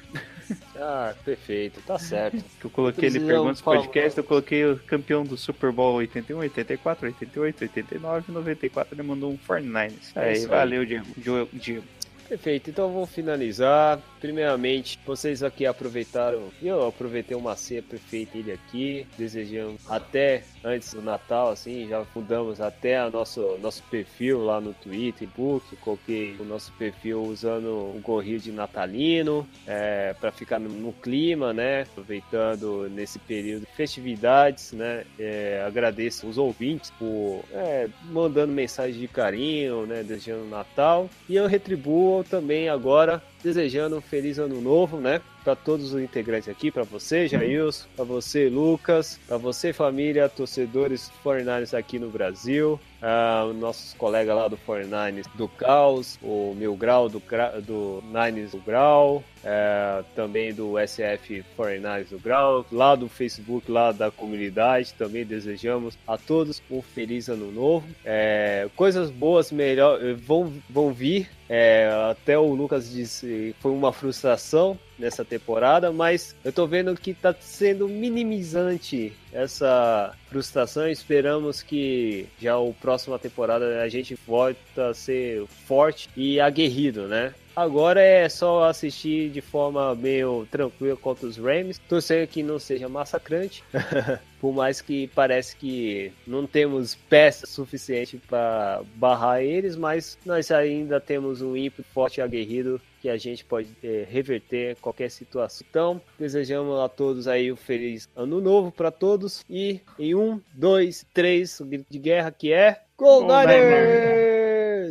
[0.77, 2.45] Ah, perfeito, tá certo.
[2.61, 7.07] Que eu coloquei ele perguntas podcast, eu coloquei o campeão do Super Bowl 81, 84,
[7.07, 9.93] 88, 89, 94, ele mandou um 49ers.
[10.15, 10.47] É Aí, isso aí.
[10.47, 11.07] valeu, Diego.
[11.17, 11.49] Diego.
[11.53, 11.85] Diego.
[12.29, 14.01] Perfeito, então vou finalizar.
[14.21, 21.01] Primeiramente, vocês aqui aproveitaram, eu aproveitei uma ceia perfeita ele aqui, desejando até antes do
[21.01, 26.45] Natal, assim, já fundamos até a nosso, nosso perfil lá no Twitter, book, coloquei o
[26.45, 32.89] nosso perfil usando o gorrinho de natalino, é, para ficar no, no clima, né, aproveitando
[32.91, 39.87] nesse período de festividades, né, é, agradeço os ouvintes por é, mandando mensagem de carinho,
[39.87, 45.21] né, desejando Natal, e eu retribuo também agora desejando um feliz ano novo, né?
[45.45, 51.13] Para todos os integrantes aqui, para você, Jailson, para você, Lucas, para você, família, torcedores
[51.25, 52.81] 49ers aqui no Brasil.
[53.03, 57.23] Ah, nossos colegas lá do 49ers do Caos, o Mil Grau do,
[57.63, 63.93] do Nines do Grau, é, também do SF 49ers do Grau, lá do Facebook, lá
[63.93, 67.87] da comunidade, também desejamos a todos um feliz ano novo.
[68.05, 71.29] É, coisas boas melhor vão, vão vir.
[71.49, 77.15] É, até o Lucas disse foi uma frustração nessa temporada, mas eu tô vendo que
[77.15, 80.89] tá sendo minimizante essa frustração.
[80.89, 87.35] Esperamos que já o próxima temporada a gente volta a ser forte e aguerrido, né?
[87.57, 91.79] Agora é só assistir de forma meio tranquila contra os Rams.
[91.89, 93.65] Torcer que não seja massacrante.
[94.39, 101.01] Por mais que parece que não temos peças suficiente para barrar eles, mas nós ainda
[101.01, 105.67] temos um ímpeto forte e aguerrido que a gente pode eh, reverter qualquer situação.
[105.71, 111.07] Então, desejamos a todos aí um feliz ano novo para todos e em um, dois,
[111.15, 114.91] três, o grito de guerra que é Go Go Niners!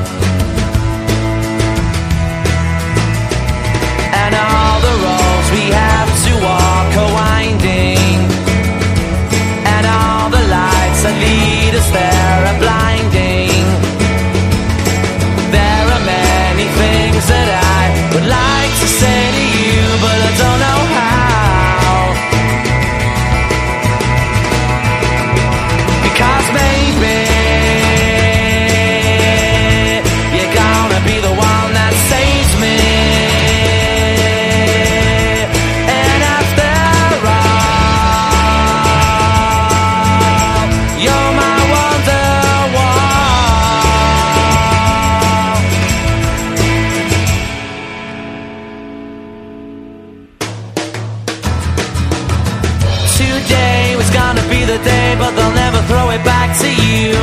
[56.77, 57.13] You.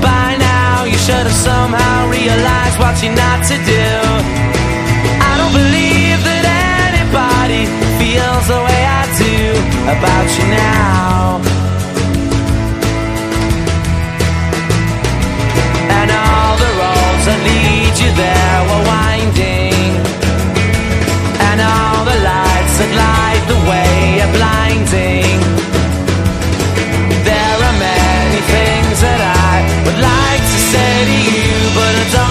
[0.00, 3.88] By now, you should have somehow realized what you're not to do.
[5.30, 6.44] I don't believe that
[6.88, 7.62] anybody
[8.00, 9.36] feels the way I do
[9.94, 11.40] about you now.
[15.98, 19.90] And all the roads that lead you there were winding.
[21.48, 21.89] And all
[31.06, 32.29] to you, but I don't